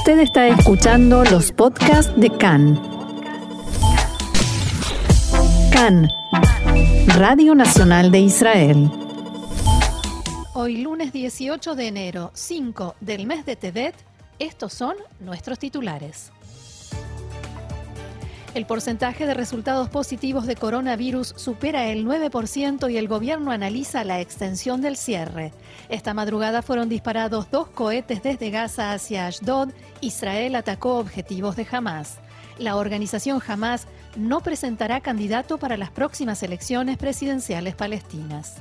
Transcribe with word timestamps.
Usted 0.00 0.20
está 0.20 0.48
escuchando 0.48 1.24
los 1.24 1.52
podcasts 1.52 2.10
de 2.18 2.30
CAN. 2.30 2.80
CAN, 5.70 6.08
Radio 7.18 7.54
Nacional 7.54 8.10
de 8.10 8.20
Israel. 8.20 8.90
Hoy 10.54 10.78
lunes 10.78 11.12
18 11.12 11.74
de 11.74 11.86
enero, 11.86 12.30
5 12.32 12.94
del 13.02 13.26
mes 13.26 13.44
de 13.44 13.56
Tebet, 13.56 13.94
estos 14.38 14.72
son 14.72 14.96
nuestros 15.20 15.58
titulares. 15.58 16.32
El 18.52 18.66
porcentaje 18.66 19.26
de 19.26 19.34
resultados 19.34 19.88
positivos 19.90 20.44
de 20.44 20.56
coronavirus 20.56 21.34
supera 21.36 21.86
el 21.86 22.04
9% 22.04 22.90
y 22.90 22.96
el 22.96 23.06
gobierno 23.06 23.52
analiza 23.52 24.02
la 24.02 24.20
extensión 24.20 24.80
del 24.80 24.96
cierre. 24.96 25.52
Esta 25.88 26.14
madrugada 26.14 26.60
fueron 26.60 26.88
disparados 26.88 27.48
dos 27.52 27.68
cohetes 27.68 28.24
desde 28.24 28.50
Gaza 28.50 28.92
hacia 28.92 29.28
Ashdod. 29.28 29.68
Israel 30.00 30.56
atacó 30.56 30.98
objetivos 30.98 31.54
de 31.54 31.64
Hamas. 31.70 32.18
La 32.58 32.74
organización 32.74 33.40
Hamas 33.46 33.86
no 34.16 34.40
presentará 34.40 35.00
candidato 35.00 35.58
para 35.58 35.76
las 35.76 35.92
próximas 35.92 36.42
elecciones 36.42 36.98
presidenciales 36.98 37.76
palestinas. 37.76 38.56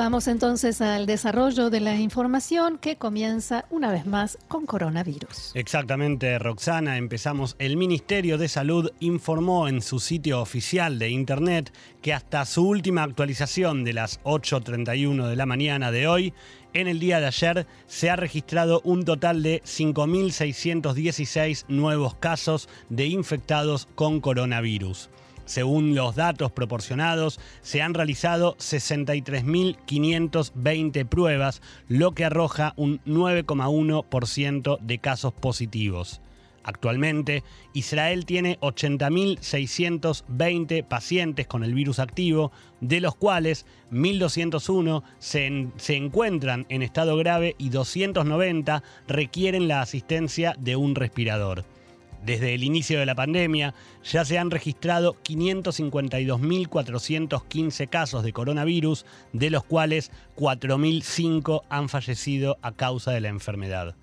Vamos 0.00 0.28
entonces 0.28 0.80
al 0.80 1.04
desarrollo 1.04 1.68
de 1.68 1.78
la 1.78 1.94
información 1.94 2.78
que 2.78 2.96
comienza 2.96 3.66
una 3.68 3.92
vez 3.92 4.06
más 4.06 4.38
con 4.48 4.64
coronavirus. 4.64 5.50
Exactamente, 5.52 6.38
Roxana. 6.38 6.96
Empezamos. 6.96 7.54
El 7.58 7.76
Ministerio 7.76 8.38
de 8.38 8.48
Salud 8.48 8.90
informó 9.00 9.68
en 9.68 9.82
su 9.82 10.00
sitio 10.00 10.40
oficial 10.40 10.98
de 10.98 11.10
Internet 11.10 11.70
que 12.00 12.14
hasta 12.14 12.46
su 12.46 12.66
última 12.66 13.02
actualización 13.02 13.84
de 13.84 13.92
las 13.92 14.22
8.31 14.22 15.28
de 15.28 15.36
la 15.36 15.44
mañana 15.44 15.92
de 15.92 16.08
hoy, 16.08 16.32
en 16.72 16.88
el 16.88 16.98
día 16.98 17.20
de 17.20 17.26
ayer 17.26 17.66
se 17.86 18.08
ha 18.08 18.16
registrado 18.16 18.80
un 18.84 19.04
total 19.04 19.42
de 19.42 19.60
5.616 19.64 21.66
nuevos 21.68 22.14
casos 22.14 22.70
de 22.88 23.04
infectados 23.04 23.86
con 23.96 24.22
coronavirus. 24.22 25.10
Según 25.44 25.94
los 25.94 26.16
datos 26.16 26.50
proporcionados, 26.52 27.38
se 27.62 27.82
han 27.82 27.94
realizado 27.94 28.56
63.520 28.58 31.06
pruebas, 31.06 31.62
lo 31.88 32.12
que 32.12 32.24
arroja 32.24 32.74
un 32.76 33.00
9,1% 33.04 34.78
de 34.80 34.98
casos 34.98 35.32
positivos. 35.32 36.20
Actualmente, 36.62 37.42
Israel 37.72 38.26
tiene 38.26 38.60
80.620 38.60 40.84
pacientes 40.84 41.46
con 41.46 41.64
el 41.64 41.72
virus 41.72 41.98
activo, 41.98 42.52
de 42.80 43.00
los 43.00 43.16
cuales 43.16 43.64
1.201 43.90 45.02
se, 45.18 45.46
encuentran 45.96 46.66
en 46.68 46.82
estado 46.82 47.16
grave 47.16 47.56
y 47.58 47.70
290 47.70 48.82
requieren 49.08 49.68
la 49.68 49.80
asistencia 49.80 50.54
de 50.58 50.76
un 50.76 50.94
respirador. 50.94 51.64
Desde 52.24 52.54
el 52.54 52.64
inicio 52.64 52.98
de 52.98 53.04
la 53.06 53.14
pandemia 53.14 53.74
ya 54.04 54.24
se 54.24 54.38
han 54.38 54.50
registrado 54.50 55.16
552.415 55.24 57.88
casos 57.88 58.22
de 58.22 58.32
coronavirus, 58.32 59.04
de 59.32 59.50
los 59.50 59.64
cuales 59.64 60.10
4.005 60.36 61.62
han 61.70 61.88
fallecido 61.88 62.58
a 62.60 62.72
causa 62.72 63.12
de 63.12 63.20
la 63.20 63.28
enfermedad. 63.28 63.94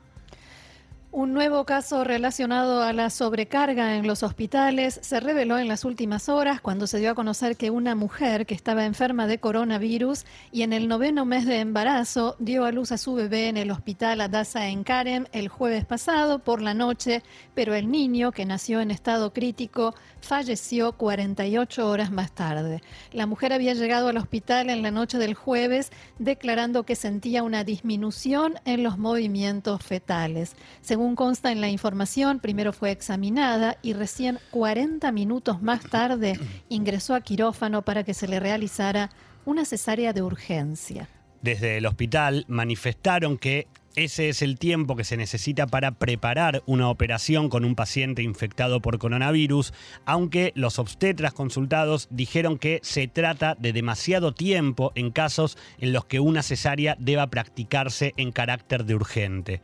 Un 1.12 1.34
nuevo 1.34 1.66
caso 1.66 2.04
relacionado 2.04 2.84
a 2.84 2.94
la 2.94 3.10
sobrecarga 3.10 3.96
en 3.96 4.06
los 4.06 4.22
hospitales 4.22 5.00
se 5.02 5.20
reveló 5.20 5.58
en 5.58 5.68
las 5.68 5.84
últimas 5.84 6.30
horas 6.30 6.62
cuando 6.62 6.86
se 6.86 7.00
dio 7.00 7.10
a 7.10 7.16
conocer 7.16 7.58
que 7.58 7.72
una 7.72 7.96
mujer 7.96 8.46
que 8.46 8.54
estaba 8.54 8.86
enferma 8.86 9.26
de 9.26 9.40
coronavirus 9.40 10.26
y 10.52 10.62
en 10.62 10.72
el 10.72 10.88
noveno 10.88 11.26
mes 11.26 11.48
de 11.48 11.62
embarazo 11.62 12.36
dio 12.38 12.64
a 12.64 12.72
luz 12.72 12.92
a 12.92 13.00
su 13.00 13.16
bebé 13.16 13.48
en 13.48 13.58
el 13.58 13.72
hospital 13.72 14.22
Adasa 14.22 14.68
en 14.68 14.84
Karem 14.84 15.26
el 15.32 15.48
jueves 15.48 15.84
pasado 15.84 16.38
por 16.38 16.62
la 16.62 16.76
noche, 16.76 17.24
pero 17.56 17.74
el 17.74 17.90
niño, 17.90 18.32
que 18.32 18.46
nació 18.46 18.80
en 18.80 18.92
estado 18.92 19.34
crítico, 19.34 19.96
falleció 20.22 20.94
48 20.94 21.88
horas 21.88 22.12
más 22.12 22.32
tarde. 22.32 22.82
La 23.12 23.26
mujer 23.26 23.54
había 23.54 23.74
llegado 23.74 24.10
al 24.10 24.18
hospital 24.18 24.70
en 24.70 24.82
la 24.82 24.92
noche 24.92 25.18
del 25.18 25.34
jueves 25.34 25.92
declarando 26.18 26.84
que 26.84 26.96
sentía 26.96 27.44
una 27.44 27.64
disminución 27.64 28.56
en 28.66 28.84
los 28.84 28.98
movimientos 28.98 29.84
fetales. 29.84 30.56
Según 30.82 31.16
consta 31.16 31.52
en 31.52 31.62
la 31.62 31.70
información, 31.70 32.40
primero 32.40 32.74
fue 32.74 32.92
examinada 32.92 33.78
y 33.82 33.94
recién 33.94 34.40
40 34.52 35.12
minutos 35.12 35.62
más 35.62 35.82
tarde 35.82 36.40
ingresó 36.70 37.16
a 37.16 37.22
quirófano 37.22 37.84
para 37.84 38.04
que 38.04 38.14
se 38.14 38.28
le 38.28 38.40
realizara 38.40 39.10
una 39.46 39.66
cesárea 39.66 40.14
de 40.14 40.22
urgencia. 40.22 41.08
Desde 41.42 41.78
el 41.78 41.86
hospital 41.86 42.46
manifestaron 42.50 43.38
que 43.38 43.68
ese 43.96 44.30
es 44.30 44.42
el 44.42 44.58
tiempo 44.58 44.96
que 44.96 45.04
se 45.04 45.18
necesita 45.18 45.68
para 45.68 45.92
preparar 45.92 46.64
una 46.66 46.90
operación 46.90 47.50
con 47.50 47.66
un 47.66 47.76
paciente 47.76 48.24
infectado 48.24 48.82
por 48.82 49.00
coronavirus, 49.00 49.74
aunque 50.06 50.52
los 50.56 50.80
obstetras 50.80 51.34
consultados 51.34 52.08
dijeron 52.12 52.58
que 52.58 52.80
se 52.84 53.08
trata 53.08 53.56
de 53.56 53.74
demasiado 53.74 54.34
tiempo 54.34 54.92
en 54.96 55.12
casos 55.12 55.58
en 55.80 55.94
los 55.94 56.06
que 56.06 56.20
una 56.20 56.44
cesárea 56.44 56.96
deba 57.00 57.28
practicarse 57.28 58.14
en 58.18 58.32
carácter 58.32 58.86
de 58.86 58.96
urgente. 58.96 59.62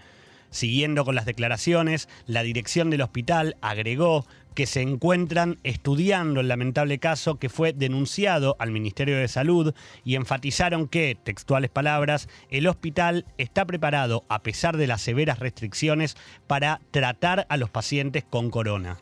Siguiendo 0.56 1.04
con 1.04 1.16
las 1.16 1.26
declaraciones, 1.26 2.08
la 2.28 2.42
dirección 2.42 2.90
del 2.90 3.02
hospital 3.02 3.58
agregó 3.60 4.26
que 4.54 4.66
se 4.66 4.82
encuentran 4.82 5.60
estudiando 5.64 6.40
el 6.40 6.48
lamentable 6.48 6.98
caso 6.98 7.36
que 7.36 7.50
fue 7.50 7.74
denunciado 7.74 8.56
al 8.58 8.72
Ministerio 8.72 9.18
de 9.18 9.28
Salud 9.28 9.74
y 10.06 10.16
enfatizaron 10.16 10.88
que, 10.88 11.18
textuales 11.22 11.72
palabras, 11.72 12.30
el 12.50 12.68
hospital 12.68 13.26
está 13.38 13.66
preparado, 13.66 14.24
a 14.30 14.44
pesar 14.44 14.78
de 14.78 14.88
las 14.88 15.02
severas 15.02 15.40
restricciones, 15.40 16.16
para 16.48 16.80
tratar 16.92 17.46
a 17.50 17.58
los 17.58 17.70
pacientes 17.70 18.24
con 18.24 18.50
corona. 18.50 18.98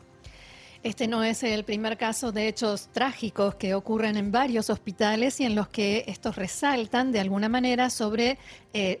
Este 0.84 1.08
no 1.08 1.24
es 1.24 1.42
el 1.42 1.64
primer 1.64 1.96
caso 1.96 2.30
de 2.30 2.46
hechos 2.46 2.90
trágicos 2.92 3.54
que 3.54 3.74
ocurren 3.74 4.18
en 4.18 4.30
varios 4.30 4.68
hospitales 4.68 5.40
y 5.40 5.46
en 5.46 5.54
los 5.54 5.66
que 5.66 6.04
estos 6.08 6.36
resaltan 6.36 7.10
de 7.10 7.20
alguna 7.20 7.48
manera 7.48 7.88
sobre, 7.88 8.36
eh, 8.74 9.00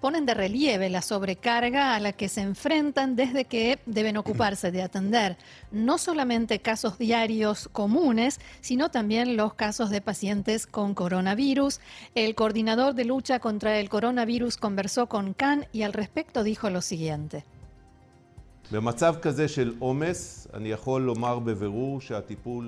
ponen 0.00 0.24
de 0.24 0.32
relieve 0.32 0.88
la 0.88 1.02
sobrecarga 1.02 1.94
a 1.94 2.00
la 2.00 2.14
que 2.14 2.30
se 2.30 2.40
enfrentan 2.40 3.14
desde 3.14 3.44
que 3.44 3.78
deben 3.84 4.16
ocuparse 4.16 4.70
de 4.70 4.80
atender 4.80 5.36
no 5.70 5.98
solamente 5.98 6.60
casos 6.60 6.96
diarios 6.96 7.68
comunes, 7.70 8.40
sino 8.62 8.90
también 8.90 9.36
los 9.36 9.52
casos 9.52 9.90
de 9.90 10.00
pacientes 10.00 10.66
con 10.66 10.94
coronavirus. 10.94 11.78
El 12.14 12.34
coordinador 12.34 12.94
de 12.94 13.04
lucha 13.04 13.38
contra 13.38 13.78
el 13.78 13.90
coronavirus 13.90 14.56
conversó 14.56 15.10
con 15.10 15.34
Khan 15.34 15.66
y 15.74 15.82
al 15.82 15.92
respecto 15.92 16.42
dijo 16.42 16.70
lo 16.70 16.80
siguiente. 16.80 17.44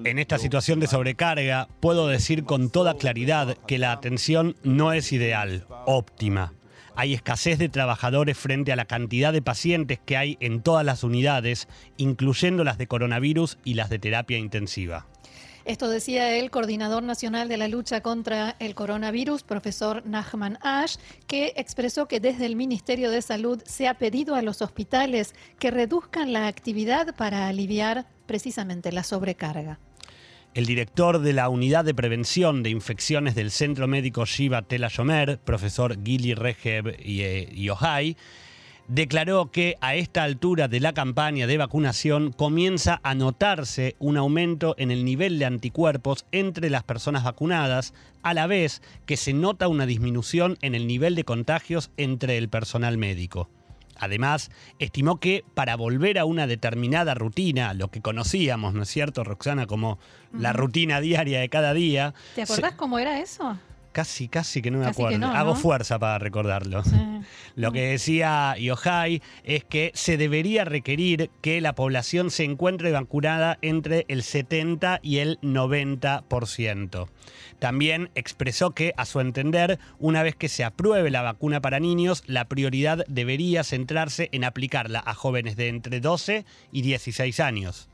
En 0.05 0.19
esta 0.21 0.39
situación 0.39 0.79
de 0.79 0.87
sobrecarga, 0.87 1.69
puedo 1.81 2.07
decir 2.07 2.45
con 2.45 2.71
toda 2.71 2.95
claridad 2.95 3.57
que 3.67 3.79
la 3.79 3.91
atención 3.91 4.55
no 4.63 4.93
es 4.93 5.13
ideal, 5.13 5.67
óptima. 5.87 6.55
Hay 6.95 7.15
escasez 7.15 7.59
de 7.59 7.69
trabajadores 7.69 8.39
frente 8.39 8.73
a 8.73 8.77
la 8.77 8.85
cantidad 8.85 9.33
de 9.33 9.43
pacientes 9.43 9.99
que 10.05 10.17
hay 10.17 10.37
en 10.41 10.63
todas 10.63 10.85
las 10.85 11.03
unidades, 11.03 11.67
incluyendo 11.97 12.63
las 12.63 12.79
de 12.79 12.87
coronavirus 12.87 13.59
y 13.65 13.75
las 13.75 13.91
de 13.91 13.99
terapia 13.99 14.39
intensiva. 14.39 15.07
Esto 15.69 15.91
decía 15.91 16.35
el 16.39 16.51
coordinador 16.51 17.03
nacional 17.03 17.47
de 17.51 17.59
la 17.59 17.69
lucha 17.69 18.01
contra 18.01 18.57
el 18.59 18.75
coronavirus, 18.75 19.43
profesor 19.43 20.03
Nachman 20.07 20.59
Ash, 20.63 20.97
que 21.27 21.53
expresó 21.57 22.09
que 22.09 22.21
desde 22.21 22.47
el 22.47 22.57
Ministerio 22.57 23.11
de 23.11 23.21
Salud 23.21 23.63
se 23.67 23.87
ha 23.87 23.99
pedido 23.99 24.35
a 24.35 24.41
los 24.41 24.63
hospitales 24.63 25.35
que 25.59 25.71
reduzcan 25.71 26.33
la 26.33 26.47
actividad 26.47 27.15
para 27.17 27.49
aliviar 27.49 28.07
precisamente 28.25 28.93
la 28.93 29.03
sobrecarga. 29.03 29.79
El 30.55 30.65
director 30.65 31.19
de 31.19 31.35
la 31.35 31.51
Unidad 31.51 31.85
de 31.85 31.93
Prevención 31.93 32.63
de 32.63 32.71
Infecciones 32.71 33.35
del 33.35 33.51
Centro 33.51 33.87
Médico 33.87 34.25
Shiva 34.25 34.63
Tel 34.63 34.87
Shomer, 34.89 35.39
profesor 35.39 36.03
Gili 36.03 36.33
Regev 36.33 36.97
y, 36.99 37.21
eh, 37.21 37.47
declaró 38.89 39.51
que 39.51 39.77
a 39.81 39.95
esta 39.95 40.25
altura 40.25 40.67
de 40.67 40.81
la 40.81 40.95
campaña 40.95 41.47
de 41.47 41.59
vacunación 41.59 42.33
comienza 42.33 43.01
a 43.03 43.15
notarse 43.15 43.95
un 43.99 44.17
aumento 44.17 44.75
en 44.79 44.91
el 44.91 45.05
nivel 45.05 45.39
de 45.39 45.45
anticuerpos 45.45 46.25
entre 46.33 46.71
las 46.71 46.83
personas 46.83 47.23
vacunadas, 47.23 47.93
a 48.23 48.35
la 48.35 48.47
vez 48.47 48.83
que 49.07 49.17
se 49.17 49.35
nota 49.35 49.69
una 49.69 49.87
disminución 49.87 50.57
en 50.63 50.75
el 50.75 50.87
nivel 50.87 51.15
de 51.15 51.25
contagios 51.25 51.91
entre 51.97 52.39
el 52.39 52.49
personal 52.49 52.99
médico. 52.99 53.49
Además, 54.01 54.51
estimó 54.79 55.19
que 55.19 55.45
para 55.55 55.77
volver 55.77 56.19
a 56.19 56.25
una 56.25 56.47
determinada 56.47 57.15
rutina, 57.15 57.75
lo 57.75 57.89
que 57.89 58.01
conocíamos, 58.01 58.73
¿no 58.73 58.85
es 58.85 58.89
cierto, 58.89 59.25
Roxana, 59.25 59.67
como 59.67 59.99
la 60.33 60.53
rutina 60.53 61.01
diaria 61.01 61.41
de 61.41 61.49
cada 61.49 61.75
día. 61.75 62.15
¿Te 62.35 62.43
acordás 62.43 62.75
cómo 62.75 62.99
era 62.99 63.21
eso? 63.21 63.59
Casi, 63.93 64.29
casi 64.29 64.63
que 64.63 64.71
no 64.71 64.79
me 64.79 64.87
acuerdo. 64.87 65.27
Hago 65.27 65.55
fuerza 65.55 65.99
para 65.99 66.19
recordarlo. 66.19 66.83
Lo 67.57 67.73
que 67.73 67.89
decía 67.89 68.55
Yohai 68.59 69.23
es 69.45 69.65
que 69.65 69.91
se 69.95 70.17
debería 70.17 70.65
requerir 70.65 71.31
que 71.41 71.61
la 71.61 71.75
población 71.75 72.31
se 72.31 72.45
encuentre 72.45 72.93
vacunada 72.93 73.59
entre 73.63 74.05
el 74.09 74.23
70 74.23 75.01
y 75.03 75.19
el 75.19 75.41
90%. 75.41 77.09
También 77.59 78.11
expresó 78.15 78.71
que, 78.71 78.93
a 78.97 79.05
su 79.05 79.21
entender, 79.21 79.79
una 79.99 80.23
vez 80.23 80.37
que 80.37 80.49
se 80.49 80.65
apruebe 80.65 81.11
la 81.11 81.23
vacuna 81.23 81.61
para 81.61 81.81
niños, 81.81 82.23
la 82.27 82.47
prioridad 82.47 83.05
debería 83.09 83.65
centrarse 83.65 84.29
en 84.33 84.45
aplicarla 84.45 85.03
a 85.05 85.15
jóvenes 85.15 85.57
de 85.57 85.69
entre 85.69 86.01
12 86.01 86.45
y 86.71 86.83
16 86.83 87.41
años. 87.41 87.89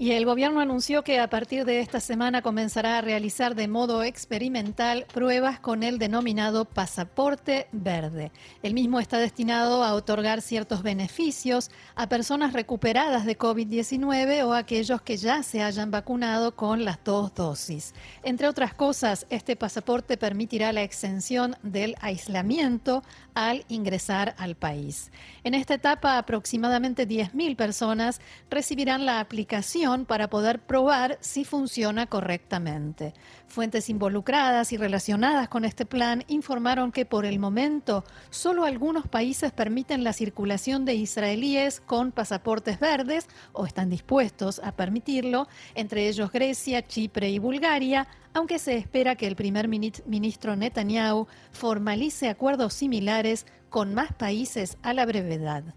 Y 0.00 0.12
el 0.12 0.24
gobierno 0.24 0.60
anunció 0.60 1.04
que 1.04 1.20
a 1.20 1.28
partir 1.28 1.66
de 1.66 1.80
esta 1.80 2.00
semana 2.00 2.40
comenzará 2.40 2.96
a 2.96 3.00
realizar 3.02 3.54
de 3.54 3.68
modo 3.68 4.02
experimental 4.02 5.04
pruebas 5.12 5.60
con 5.60 5.82
el 5.82 5.98
denominado 5.98 6.64
pasaporte 6.64 7.68
verde. 7.70 8.32
El 8.62 8.72
mismo 8.72 8.98
está 8.98 9.18
destinado 9.18 9.84
a 9.84 9.92
otorgar 9.92 10.40
ciertos 10.40 10.82
beneficios 10.82 11.70
a 11.96 12.08
personas 12.08 12.54
recuperadas 12.54 13.26
de 13.26 13.36
COVID-19 13.36 14.42
o 14.46 14.54
a 14.54 14.58
aquellos 14.60 15.02
que 15.02 15.18
ya 15.18 15.42
se 15.42 15.62
hayan 15.62 15.90
vacunado 15.90 16.56
con 16.56 16.86
las 16.86 17.04
dos 17.04 17.34
dosis. 17.34 17.92
Entre 18.22 18.48
otras 18.48 18.72
cosas, 18.72 19.26
este 19.28 19.54
pasaporte 19.54 20.16
permitirá 20.16 20.72
la 20.72 20.82
exención 20.82 21.56
del 21.62 21.94
aislamiento 22.00 23.02
al 23.34 23.64
ingresar 23.68 24.34
al 24.38 24.54
país. 24.54 25.10
En 25.44 25.54
esta 25.54 25.74
etapa, 25.74 26.18
aproximadamente 26.18 27.08
10.000 27.08 27.56
personas 27.56 28.20
recibirán 28.50 29.06
la 29.06 29.20
aplicación 29.20 30.04
para 30.04 30.28
poder 30.28 30.60
probar 30.60 31.18
si 31.20 31.44
funciona 31.44 32.06
correctamente. 32.06 33.14
Fuentes 33.50 33.90
involucradas 33.90 34.72
y 34.72 34.76
relacionadas 34.76 35.48
con 35.48 35.64
este 35.64 35.84
plan 35.84 36.22
informaron 36.28 36.92
que 36.92 37.04
por 37.04 37.26
el 37.26 37.40
momento 37.40 38.04
solo 38.30 38.64
algunos 38.64 39.08
países 39.08 39.50
permiten 39.50 40.04
la 40.04 40.12
circulación 40.12 40.84
de 40.84 40.94
israelíes 40.94 41.80
con 41.80 42.12
pasaportes 42.12 42.78
verdes 42.78 43.26
o 43.52 43.66
están 43.66 43.90
dispuestos 43.90 44.60
a 44.62 44.70
permitirlo, 44.70 45.48
entre 45.74 46.08
ellos 46.08 46.30
Grecia, 46.30 46.86
Chipre 46.86 47.30
y 47.30 47.40
Bulgaria, 47.40 48.06
aunque 48.34 48.60
se 48.60 48.76
espera 48.76 49.16
que 49.16 49.26
el 49.26 49.34
primer 49.34 49.66
ministro 49.66 50.54
Netanyahu 50.54 51.26
formalice 51.50 52.28
acuerdos 52.28 52.74
similares 52.74 53.46
con 53.68 53.94
más 53.94 54.12
países 54.12 54.78
a 54.82 54.94
la 54.94 55.04
brevedad. 55.06 55.74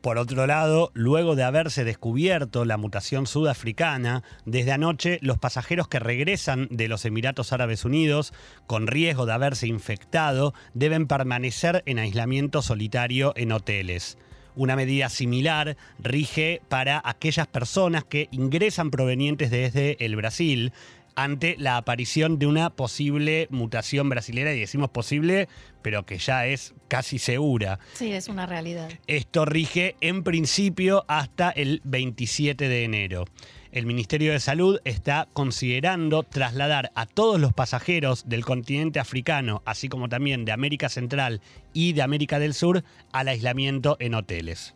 Por 0.00 0.16
otro 0.16 0.46
lado, 0.46 0.90
luego 0.94 1.36
de 1.36 1.42
haberse 1.42 1.84
descubierto 1.84 2.64
la 2.64 2.78
mutación 2.78 3.26
sudafricana, 3.26 4.22
desde 4.46 4.72
anoche 4.72 5.18
los 5.20 5.36
pasajeros 5.36 5.88
que 5.88 5.98
regresan 5.98 6.68
de 6.70 6.88
los 6.88 7.04
Emiratos 7.04 7.52
Árabes 7.52 7.84
Unidos 7.84 8.32
con 8.66 8.86
riesgo 8.86 9.26
de 9.26 9.34
haberse 9.34 9.66
infectado 9.66 10.54
deben 10.72 11.06
permanecer 11.06 11.82
en 11.84 11.98
aislamiento 11.98 12.62
solitario 12.62 13.34
en 13.36 13.52
hoteles. 13.52 14.16
Una 14.56 14.74
medida 14.74 15.10
similar 15.10 15.76
rige 15.98 16.62
para 16.68 17.00
aquellas 17.04 17.46
personas 17.46 18.02
que 18.04 18.28
ingresan 18.30 18.90
provenientes 18.90 19.50
desde 19.50 20.02
el 20.04 20.16
Brasil, 20.16 20.72
ante 21.14 21.56
la 21.58 21.76
aparición 21.76 22.38
de 22.38 22.46
una 22.46 22.70
posible 22.70 23.48
mutación 23.50 24.08
brasilera, 24.08 24.54
y 24.54 24.60
decimos 24.60 24.90
posible, 24.90 25.48
pero 25.82 26.04
que 26.06 26.18
ya 26.18 26.46
es 26.46 26.74
casi 26.88 27.18
segura. 27.18 27.78
Sí, 27.94 28.12
es 28.12 28.28
una 28.28 28.46
realidad. 28.46 28.90
Esto 29.06 29.44
rige 29.44 29.96
en 30.00 30.22
principio 30.22 31.04
hasta 31.08 31.50
el 31.50 31.80
27 31.84 32.68
de 32.68 32.84
enero. 32.84 33.24
El 33.72 33.86
Ministerio 33.86 34.32
de 34.32 34.40
Salud 34.40 34.80
está 34.84 35.28
considerando 35.32 36.24
trasladar 36.24 36.90
a 36.96 37.06
todos 37.06 37.40
los 37.40 37.52
pasajeros 37.52 38.28
del 38.28 38.44
continente 38.44 38.98
africano, 38.98 39.62
así 39.64 39.88
como 39.88 40.08
también 40.08 40.44
de 40.44 40.50
América 40.50 40.88
Central 40.88 41.40
y 41.72 41.92
de 41.92 42.02
América 42.02 42.40
del 42.40 42.54
Sur, 42.54 42.82
al 43.12 43.28
aislamiento 43.28 43.96
en 44.00 44.14
hoteles. 44.14 44.74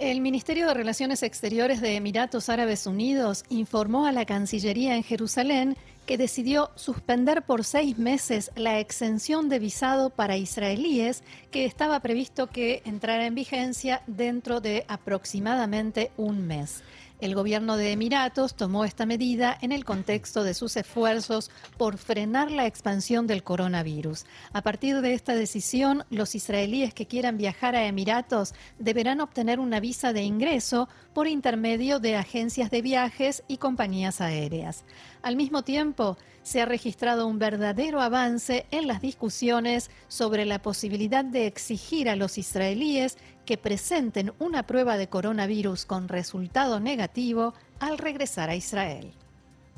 El 0.00 0.22
Ministerio 0.22 0.66
de 0.66 0.72
Relaciones 0.72 1.22
Exteriores 1.22 1.82
de 1.82 1.94
Emiratos 1.94 2.48
Árabes 2.48 2.86
Unidos 2.86 3.44
informó 3.50 4.06
a 4.06 4.12
la 4.12 4.24
Cancillería 4.24 4.96
en 4.96 5.02
Jerusalén 5.02 5.76
que 6.06 6.16
decidió 6.16 6.70
suspender 6.74 7.42
por 7.42 7.64
seis 7.64 7.98
meses 7.98 8.50
la 8.56 8.80
exención 8.80 9.50
de 9.50 9.58
visado 9.58 10.08
para 10.08 10.38
israelíes 10.38 11.22
que 11.50 11.66
estaba 11.66 12.00
previsto 12.00 12.46
que 12.46 12.80
entrara 12.86 13.26
en 13.26 13.34
vigencia 13.34 14.02
dentro 14.06 14.62
de 14.62 14.86
aproximadamente 14.88 16.12
un 16.16 16.46
mes. 16.46 16.82
El 17.20 17.34
gobierno 17.34 17.76
de 17.76 17.92
Emiratos 17.92 18.54
tomó 18.54 18.86
esta 18.86 19.04
medida 19.04 19.56
en 19.60 19.72
el 19.72 19.84
contexto 19.84 20.42
de 20.42 20.54
sus 20.54 20.78
esfuerzos 20.78 21.50
por 21.76 21.98
frenar 21.98 22.50
la 22.50 22.64
expansión 22.66 23.26
del 23.26 23.42
coronavirus. 23.42 24.24
A 24.54 24.62
partir 24.62 25.02
de 25.02 25.12
esta 25.12 25.34
decisión, 25.34 26.04
los 26.08 26.34
israelíes 26.34 26.94
que 26.94 27.06
quieran 27.06 27.36
viajar 27.36 27.76
a 27.76 27.84
Emiratos 27.84 28.54
deberán 28.78 29.20
obtener 29.20 29.60
una 29.60 29.80
visa 29.80 30.14
de 30.14 30.22
ingreso 30.22 30.88
por 31.12 31.28
intermedio 31.28 31.98
de 31.98 32.16
agencias 32.16 32.70
de 32.70 32.80
viajes 32.80 33.42
y 33.48 33.58
compañías 33.58 34.22
aéreas. 34.22 34.84
Al 35.20 35.36
mismo 35.36 35.62
tiempo, 35.62 36.16
se 36.50 36.60
ha 36.60 36.66
registrado 36.66 37.28
un 37.28 37.38
verdadero 37.38 38.00
avance 38.00 38.66
en 38.72 38.88
las 38.88 39.00
discusiones 39.00 39.88
sobre 40.08 40.44
la 40.44 40.60
posibilidad 40.60 41.24
de 41.24 41.46
exigir 41.46 42.08
a 42.08 42.16
los 42.16 42.38
israelíes 42.38 43.18
que 43.46 43.56
presenten 43.56 44.32
una 44.40 44.66
prueba 44.66 44.96
de 44.96 45.08
coronavirus 45.08 45.86
con 45.86 46.08
resultado 46.08 46.80
negativo 46.80 47.54
al 47.78 47.98
regresar 47.98 48.50
a 48.50 48.56
Israel. 48.56 49.12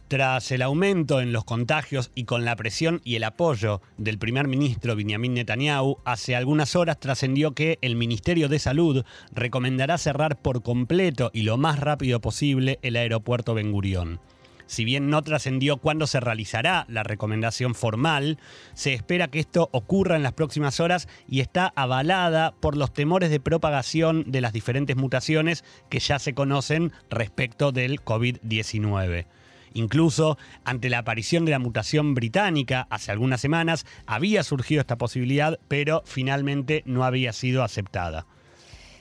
Tras 0.09 0.51
el 0.51 0.63
aumento 0.63 1.21
en 1.21 1.35
los 1.35 1.45
contagios 1.45 2.11
y 2.15 2.25
con 2.25 2.47
la 2.47 2.57
presión 2.57 3.03
y 3.05 3.17
el 3.17 3.25
apoyo 3.25 3.83
del 3.99 4.19
primer 4.19 4.49
ministro 4.49 4.97
Benjamin 4.97 5.35
Netanyahu, 5.35 5.99
hace 6.07 6.35
algunas 6.37 6.75
horas 6.75 6.99
trascendió 6.99 7.53
que 7.53 7.79
el 7.83 7.97
Ministerio 7.97 8.49
de 8.49 8.59
Salud 8.59 9.05
recomendará 9.31 9.99
cerrar 9.99 10.41
por 10.41 10.63
completo 10.63 11.31
y 11.35 11.43
lo 11.43 11.59
más 11.59 11.79
rápido 11.79 12.23
posible 12.23 12.79
el 12.81 12.97
aeropuerto 12.97 13.53
Ben 13.53 13.73
Gurión. 13.73 14.21
Si 14.73 14.87
bien 14.87 15.11
no 15.11 15.21
trascendió 15.21 15.77
cuándo 15.77 16.07
se 16.07 16.19
realizará 16.19 16.87
la 16.89 17.03
recomendación 17.03 17.75
formal, 17.75 18.39
se 18.73 18.95
espera 18.95 19.29
que 19.29 19.39
esto 19.39 19.69
ocurra 19.71 20.17
en 20.17 20.23
las 20.23 20.33
próximas 20.33 20.81
horas 20.81 21.09
y 21.29 21.41
está 21.41 21.75
avalada 21.77 22.55
por 22.59 22.79
los 22.79 22.91
temores 22.91 23.29
de 23.29 23.39
propagación 23.39 24.25
de 24.29 24.41
las 24.41 24.55
diferentes 24.55 24.97
mutaciones 24.97 25.63
que 25.91 25.99
ya 25.99 26.19
se 26.19 26.33
conocen 26.33 26.91
respecto 27.11 27.71
del 27.71 28.03
COVID-19. 28.03 29.27
Incluso 29.75 30.39
ante 30.65 30.89
la 30.89 31.01
aparición 31.01 31.45
de 31.45 31.51
la 31.51 31.59
mutación 31.59 32.15
británica 32.15 32.87
hace 32.89 33.13
algunas 33.13 33.43
semanas, 33.43 33.85
había 34.07 34.43
surgido 34.43 34.81
esta 34.81 34.97
posibilidad, 34.97 35.61
pero 35.69 36.03
finalmente 36.07 36.83
no 36.87 37.05
había 37.05 37.35
sido 37.35 37.63
aceptada. 37.63 38.25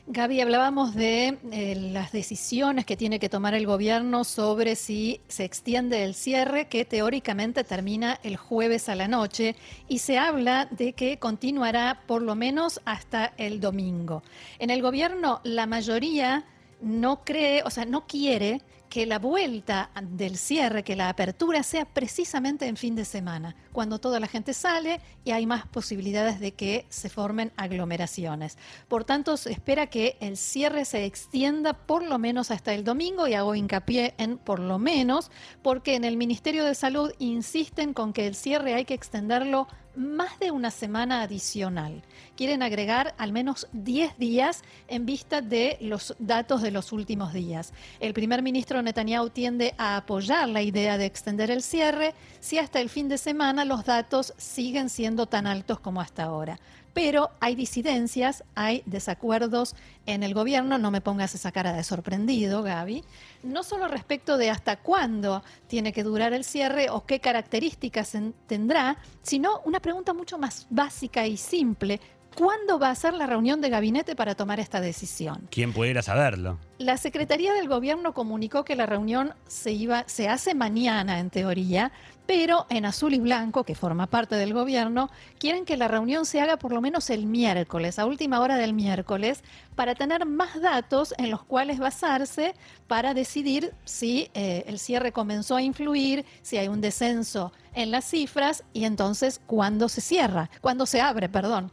Gaby, 0.07 0.41
hablábamos 0.41 0.95
de 0.95 1.37
eh, 1.51 1.75
las 1.75 2.11
decisiones 2.11 2.85
que 2.85 2.97
tiene 2.97 3.19
que 3.19 3.29
tomar 3.29 3.53
el 3.53 3.67
gobierno 3.67 4.23
sobre 4.23 4.75
si 4.75 5.21
se 5.27 5.45
extiende 5.45 6.03
el 6.03 6.15
cierre, 6.15 6.67
que 6.67 6.85
teóricamente 6.85 7.63
termina 7.63 8.19
el 8.23 8.35
jueves 8.35 8.89
a 8.89 8.95
la 8.95 9.07
noche, 9.07 9.55
y 9.87 9.99
se 9.99 10.17
habla 10.17 10.67
de 10.71 10.93
que 10.93 11.19
continuará 11.19 12.01
por 12.07 12.23
lo 12.23 12.33
menos 12.33 12.81
hasta 12.83 13.33
el 13.37 13.59
domingo. 13.59 14.23
En 14.57 14.71
el 14.71 14.81
gobierno, 14.81 15.39
la 15.43 15.67
mayoría 15.67 16.45
no 16.81 17.23
cree, 17.23 17.61
o 17.63 17.69
sea, 17.69 17.85
no 17.85 18.07
quiere 18.07 18.61
que 18.91 19.05
la 19.05 19.19
vuelta 19.19 19.89
del 20.01 20.37
cierre, 20.37 20.83
que 20.83 20.97
la 20.97 21.07
apertura 21.07 21.63
sea 21.63 21.85
precisamente 21.85 22.65
en 22.67 22.75
fin 22.75 22.93
de 22.93 23.05
semana, 23.05 23.55
cuando 23.71 23.99
toda 23.99 24.19
la 24.19 24.27
gente 24.27 24.53
sale 24.53 24.99
y 25.23 25.31
hay 25.31 25.45
más 25.45 25.65
posibilidades 25.65 26.41
de 26.41 26.51
que 26.51 26.85
se 26.89 27.07
formen 27.07 27.53
aglomeraciones. 27.55 28.57
Por 28.89 29.05
tanto, 29.05 29.37
se 29.37 29.53
espera 29.53 29.87
que 29.87 30.17
el 30.19 30.35
cierre 30.35 30.83
se 30.83 31.05
extienda 31.05 31.71
por 31.71 32.03
lo 32.03 32.19
menos 32.19 32.51
hasta 32.51 32.73
el 32.73 32.83
domingo 32.83 33.29
y 33.29 33.33
hago 33.33 33.55
hincapié 33.55 34.13
en 34.17 34.37
por 34.37 34.59
lo 34.59 34.77
menos, 34.77 35.31
porque 35.61 35.95
en 35.95 36.03
el 36.03 36.17
Ministerio 36.17 36.65
de 36.65 36.75
Salud 36.75 37.13
insisten 37.17 37.93
con 37.93 38.11
que 38.11 38.27
el 38.27 38.35
cierre 38.35 38.73
hay 38.73 38.83
que 38.83 38.93
extenderlo 38.93 39.69
más 39.95 40.39
de 40.39 40.51
una 40.51 40.71
semana 40.71 41.21
adicional. 41.21 42.03
Quieren 42.35 42.63
agregar 42.63 43.13
al 43.17 43.31
menos 43.31 43.67
10 43.73 44.17
días 44.17 44.63
en 44.87 45.05
vista 45.05 45.41
de 45.41 45.77
los 45.81 46.15
datos 46.19 46.61
de 46.61 46.71
los 46.71 46.91
últimos 46.91 47.33
días. 47.33 47.73
El 47.99 48.13
primer 48.13 48.41
ministro 48.41 48.81
Netanyahu 48.81 49.29
tiende 49.29 49.73
a 49.77 49.97
apoyar 49.97 50.49
la 50.49 50.61
idea 50.61 50.97
de 50.97 51.05
extender 51.05 51.51
el 51.51 51.61
cierre 51.61 52.13
si 52.39 52.57
hasta 52.57 52.79
el 52.79 52.89
fin 52.89 53.09
de 53.09 53.17
semana 53.17 53.65
los 53.65 53.85
datos 53.85 54.33
siguen 54.37 54.89
siendo 54.89 55.25
tan 55.25 55.47
altos 55.47 55.79
como 55.79 56.01
hasta 56.01 56.23
ahora. 56.23 56.59
Pero 56.93 57.31
hay 57.39 57.55
disidencias, 57.55 58.43
hay 58.55 58.83
desacuerdos 58.85 59.75
en 60.05 60.23
el 60.23 60.33
gobierno, 60.33 60.77
no 60.77 60.91
me 60.91 61.01
pongas 61.01 61.35
esa 61.35 61.51
cara 61.51 61.73
de 61.73 61.83
sorprendido, 61.83 62.63
Gaby, 62.63 63.03
no 63.43 63.63
solo 63.63 63.87
respecto 63.87 64.37
de 64.37 64.49
hasta 64.49 64.77
cuándo 64.77 65.43
tiene 65.67 65.93
que 65.93 66.03
durar 66.03 66.33
el 66.33 66.43
cierre 66.43 66.89
o 66.89 67.05
qué 67.05 67.19
características 67.19 68.17
tendrá, 68.47 68.97
sino 69.21 69.61
una 69.65 69.79
pregunta 69.79 70.13
mucho 70.13 70.37
más 70.37 70.67
básica 70.69 71.25
y 71.27 71.37
simple. 71.37 71.99
¿Cuándo 72.35 72.79
va 72.79 72.89
a 72.89 72.95
ser 72.95 73.13
la 73.13 73.27
reunión 73.27 73.59
de 73.59 73.69
gabinete 73.69 74.15
para 74.15 74.35
tomar 74.35 74.59
esta 74.61 74.79
decisión? 74.79 75.49
¿Quién 75.51 75.73
pudiera 75.73 76.01
saberlo? 76.01 76.59
La 76.77 76.95
Secretaría 76.95 77.53
del 77.53 77.67
Gobierno 77.67 78.13
comunicó 78.13 78.63
que 78.63 78.77
la 78.77 78.85
reunión 78.85 79.33
se, 79.47 79.73
iba, 79.73 80.05
se 80.07 80.29
hace 80.29 80.55
mañana, 80.55 81.19
en 81.19 81.29
teoría, 81.29 81.91
pero 82.33 82.65
en 82.69 82.85
azul 82.85 83.13
y 83.13 83.19
blanco, 83.19 83.65
que 83.65 83.75
forma 83.75 84.07
parte 84.07 84.35
del 84.35 84.53
gobierno, 84.53 85.09
quieren 85.37 85.65
que 85.65 85.75
la 85.75 85.89
reunión 85.89 86.25
se 86.25 86.39
haga 86.39 86.55
por 86.55 86.71
lo 86.71 86.79
menos 86.79 87.09
el 87.09 87.25
miércoles, 87.25 87.99
a 87.99 88.05
última 88.05 88.39
hora 88.39 88.55
del 88.55 88.71
miércoles, 88.71 89.43
para 89.75 89.95
tener 89.95 90.25
más 90.25 90.61
datos 90.61 91.13
en 91.17 91.29
los 91.29 91.43
cuales 91.43 91.79
basarse 91.79 92.55
para 92.87 93.13
decidir 93.13 93.73
si 93.83 94.31
eh, 94.33 94.63
el 94.67 94.79
cierre 94.79 95.11
comenzó 95.11 95.57
a 95.57 95.61
influir, 95.61 96.25
si 96.41 96.55
hay 96.55 96.69
un 96.69 96.79
descenso 96.79 97.51
en 97.73 97.91
las 97.91 98.05
cifras 98.05 98.63
y 98.71 98.85
entonces 98.85 99.41
cuándo 99.45 99.89
se 99.89 99.99
cierra, 99.99 100.49
cuándo 100.61 100.85
se 100.85 101.01
abre, 101.01 101.27
perdón. 101.27 101.69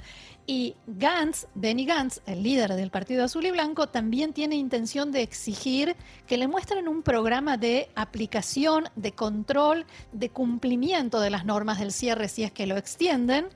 Y 0.50 0.76
Gantz, 0.86 1.46
Benny 1.54 1.84
Gantz, 1.84 2.22
el 2.24 2.42
líder 2.42 2.72
del 2.72 2.90
Partido 2.90 3.22
Azul 3.22 3.44
y 3.44 3.50
Blanco, 3.50 3.90
también 3.90 4.32
tiene 4.32 4.56
intención 4.56 5.12
de 5.12 5.20
exigir 5.20 5.94
que 6.26 6.38
le 6.38 6.48
muestren 6.48 6.88
un 6.88 7.02
programa 7.02 7.58
de 7.58 7.90
aplicación, 7.94 8.88
de 8.96 9.12
control, 9.12 9.84
de 10.12 10.30
cumplimiento 10.30 11.20
de 11.20 11.28
las 11.28 11.44
normas 11.44 11.78
del 11.78 11.92
cierre 11.92 12.28
si 12.28 12.44
es 12.44 12.50
que 12.50 12.66
lo 12.66 12.78
extienden, 12.78 13.48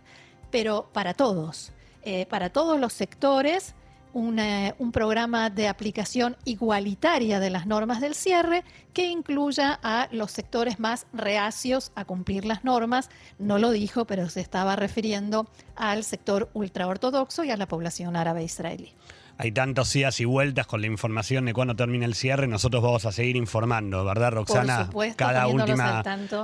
pero 0.51 0.91
para 0.93 1.15
todos, 1.15 1.73
eh, 2.03 2.27
para 2.27 2.51
todos 2.51 2.79
los 2.79 2.93
sectores 2.93 3.75
un 4.15 4.93
programa 4.93 5.51
de 5.51 5.69
aplicación 5.69 6.37
igualitaria 6.45 7.41
de 7.41 7.51
las 7.51 7.67
normas 7.67 8.01
del 8.01 8.15
cierre 8.15 8.65
que 8.93 9.07
incluya 9.07 9.79
a 9.83 10.09
los 10.13 10.31
sectores 10.31 10.79
más 10.81 11.07
reacios 11.13 11.93
a 11.95 12.05
cumplir 12.05 12.45
las 12.45 12.65
normas. 12.65 13.11
No 13.39 13.59
lo 13.59 13.71
dijo, 13.71 14.05
pero 14.05 14.29
se 14.29 14.41
estaba 14.41 14.77
refiriendo 14.77 15.49
al 15.77 16.05
sector 16.05 16.51
ultraortodoxo 16.55 17.45
y 17.45 17.51
a 17.51 17.57
la 17.57 17.67
población 17.67 18.17
árabe 18.17 18.45
israelí. 18.45 18.93
Hay 19.39 19.51
tantos 19.51 19.93
días 19.93 20.21
y 20.21 20.25
vueltas 20.25 20.67
con 20.67 20.83
la 20.83 20.87
información 20.87 21.47
de 21.47 21.55
cuándo 21.55 21.75
termina 21.75 22.05
el 22.05 22.15
cierre. 22.15 22.47
Nosotros 22.47 22.83
vamos 22.83 23.07
a 23.07 23.13
seguir 23.13 23.37
informando, 23.37 24.05
¿verdad, 24.05 24.33
Roxana? 24.33 24.77
Por 24.77 24.87
supuesto, 24.87 25.17
cada 25.17 25.47
última, 25.47 26.03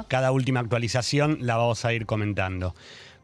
cada 0.09 0.33
última 0.33 0.61
actualización 0.61 1.39
la 1.43 1.57
vamos 1.57 1.85
a 1.85 1.93
ir 1.93 2.07
comentando. 2.07 2.75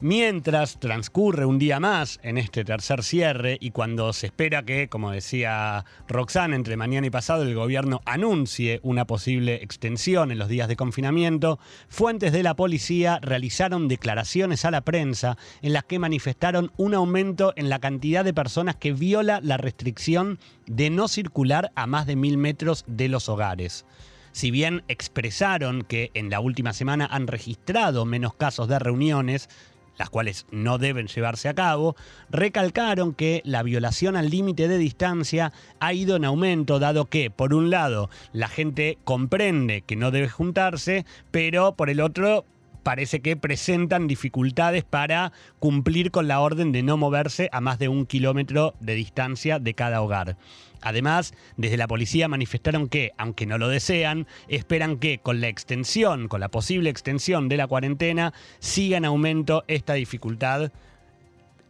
Mientras 0.00 0.80
transcurre 0.80 1.46
un 1.46 1.58
día 1.58 1.78
más 1.78 2.18
en 2.22 2.36
este 2.36 2.64
tercer 2.64 3.04
cierre 3.04 3.56
y 3.60 3.70
cuando 3.70 4.12
se 4.12 4.26
espera 4.26 4.64
que, 4.64 4.88
como 4.88 5.12
decía 5.12 5.84
Roxana, 6.08 6.56
entre 6.56 6.76
mañana 6.76 7.06
y 7.06 7.10
pasado 7.10 7.44
el 7.44 7.54
gobierno 7.54 8.00
anuncie 8.04 8.80
una 8.82 9.06
posible 9.06 9.54
extensión 9.62 10.32
en 10.32 10.38
los 10.38 10.48
días 10.48 10.66
de 10.66 10.76
confinamiento, 10.76 11.60
fuentes 11.88 12.32
de 12.32 12.42
la 12.42 12.54
policía 12.54 13.20
realizaron 13.22 13.86
declaraciones 13.86 14.64
a 14.64 14.72
la 14.72 14.80
prensa 14.80 15.38
en 15.62 15.72
las 15.72 15.84
que 15.84 16.00
manifestaron 16.00 16.72
un 16.76 16.94
aumento 16.94 17.52
en 17.56 17.70
la 17.70 17.78
cantidad 17.78 18.24
de 18.24 18.34
personas 18.34 18.76
que 18.76 18.92
viola 18.92 19.40
la 19.42 19.58
restricción 19.58 20.40
de 20.66 20.90
no 20.90 21.06
circular 21.06 21.70
a 21.76 21.86
más 21.86 22.06
de 22.06 22.16
mil 22.16 22.36
metros 22.36 22.84
de 22.88 23.08
los 23.08 23.28
hogares. 23.28 23.86
Si 24.32 24.50
bien 24.50 24.82
expresaron 24.88 25.82
que 25.82 26.10
en 26.14 26.28
la 26.28 26.40
última 26.40 26.72
semana 26.72 27.06
han 27.08 27.28
registrado 27.28 28.04
menos 28.04 28.34
casos 28.34 28.66
de 28.66 28.80
reuniones, 28.80 29.48
las 29.96 30.10
cuales 30.10 30.46
no 30.50 30.78
deben 30.78 31.06
llevarse 31.06 31.48
a 31.48 31.54
cabo, 31.54 31.96
recalcaron 32.30 33.14
que 33.14 33.42
la 33.44 33.62
violación 33.62 34.16
al 34.16 34.30
límite 34.30 34.68
de 34.68 34.78
distancia 34.78 35.52
ha 35.80 35.92
ido 35.92 36.16
en 36.16 36.24
aumento, 36.24 36.78
dado 36.78 37.06
que, 37.06 37.30
por 37.30 37.54
un 37.54 37.70
lado, 37.70 38.10
la 38.32 38.48
gente 38.48 38.98
comprende 39.04 39.82
que 39.82 39.96
no 39.96 40.10
debe 40.10 40.28
juntarse, 40.28 41.04
pero 41.30 41.74
por 41.74 41.90
el 41.90 42.00
otro, 42.00 42.44
parece 42.84 43.20
que 43.20 43.36
presentan 43.36 44.06
dificultades 44.06 44.84
para 44.84 45.32
cumplir 45.58 46.12
con 46.12 46.28
la 46.28 46.40
orden 46.40 46.70
de 46.70 46.84
no 46.84 46.96
moverse 46.96 47.48
a 47.50 47.60
más 47.60 47.80
de 47.80 47.88
un 47.88 48.06
kilómetro 48.06 48.74
de 48.78 48.94
distancia 48.94 49.58
de 49.58 49.74
cada 49.74 50.00
hogar. 50.00 50.36
Además, 50.82 51.34
desde 51.56 51.78
la 51.78 51.88
policía 51.88 52.28
manifestaron 52.28 52.88
que, 52.88 53.12
aunque 53.16 53.46
no 53.46 53.58
lo 53.58 53.68
desean, 53.68 54.26
esperan 54.48 54.98
que 54.98 55.18
con 55.18 55.40
la 55.40 55.48
extensión, 55.48 56.28
con 56.28 56.40
la 56.40 56.50
posible 56.50 56.90
extensión 56.90 57.48
de 57.48 57.56
la 57.56 57.66
cuarentena, 57.66 58.34
siga 58.60 58.98
en 58.98 59.06
aumento 59.06 59.64
esta 59.66 59.94
dificultad 59.94 60.70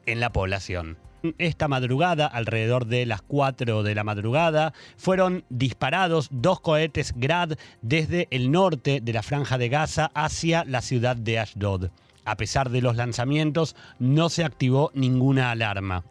en 0.04 0.20
la 0.20 0.30
población 0.30 0.98
esta 1.38 1.68
madrugada, 1.68 2.26
alrededor 2.26 2.86
de 2.86 3.06
las 3.06 3.22
4 3.22 3.82
de 3.82 3.94
la 3.94 4.04
madrugada, 4.04 4.74
fueron 4.96 5.44
disparados 5.48 6.28
dos 6.30 6.60
cohetes 6.60 7.14
Grad 7.16 7.52
desde 7.82 8.28
el 8.30 8.50
norte 8.50 9.00
de 9.02 9.12
la 9.12 9.22
franja 9.22 9.58
de 9.58 9.68
Gaza 9.68 10.10
hacia 10.14 10.64
la 10.64 10.82
ciudad 10.82 11.16
de 11.16 11.38
Ashdod. 11.38 11.90
A 12.24 12.36
pesar 12.36 12.70
de 12.70 12.82
los 12.82 12.96
lanzamientos, 12.96 13.76
no 13.98 14.28
se 14.28 14.44
activó 14.44 14.90
ninguna 14.94 15.50
alarma. 15.50 16.04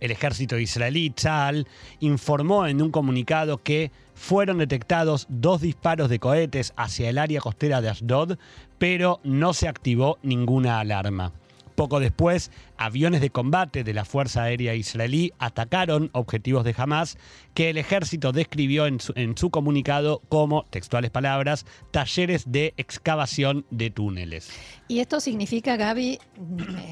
El 0.00 0.12
ejército 0.12 0.58
israelí, 0.58 1.10
Tzal, 1.10 1.66
informó 2.00 2.66
en 2.66 2.80
un 2.80 2.90
comunicado 2.90 3.58
que 3.58 3.90
fueron 4.14 4.58
detectados 4.58 5.26
dos 5.28 5.60
disparos 5.60 6.08
de 6.08 6.20
cohetes 6.20 6.72
hacia 6.76 7.10
el 7.10 7.18
área 7.18 7.40
costera 7.40 7.80
de 7.80 7.88
Ashdod, 7.88 8.38
pero 8.78 9.20
no 9.24 9.54
se 9.54 9.66
activó 9.66 10.18
ninguna 10.22 10.78
alarma. 10.78 11.32
Poco 11.78 12.00
después, 12.00 12.50
aviones 12.76 13.20
de 13.20 13.30
combate 13.30 13.84
de 13.84 13.94
la 13.94 14.04
Fuerza 14.04 14.42
Aérea 14.42 14.74
Israelí 14.74 15.32
atacaron 15.38 16.10
objetivos 16.12 16.64
de 16.64 16.74
Hamas 16.76 17.16
que 17.54 17.70
el 17.70 17.78
ejército 17.78 18.32
describió 18.32 18.86
en 18.86 18.98
su, 18.98 19.50
comunicado 19.50 20.20
como, 20.28 20.64
textuales 20.70 21.12
palabras, 21.12 21.66
talleres 21.92 22.50
de 22.50 22.74
excavación 22.78 23.64
de 23.70 23.90
túneles. 23.90 24.50
Y 24.88 24.98
esto 24.98 25.20
significa, 25.20 25.76
Gaby, 25.76 26.18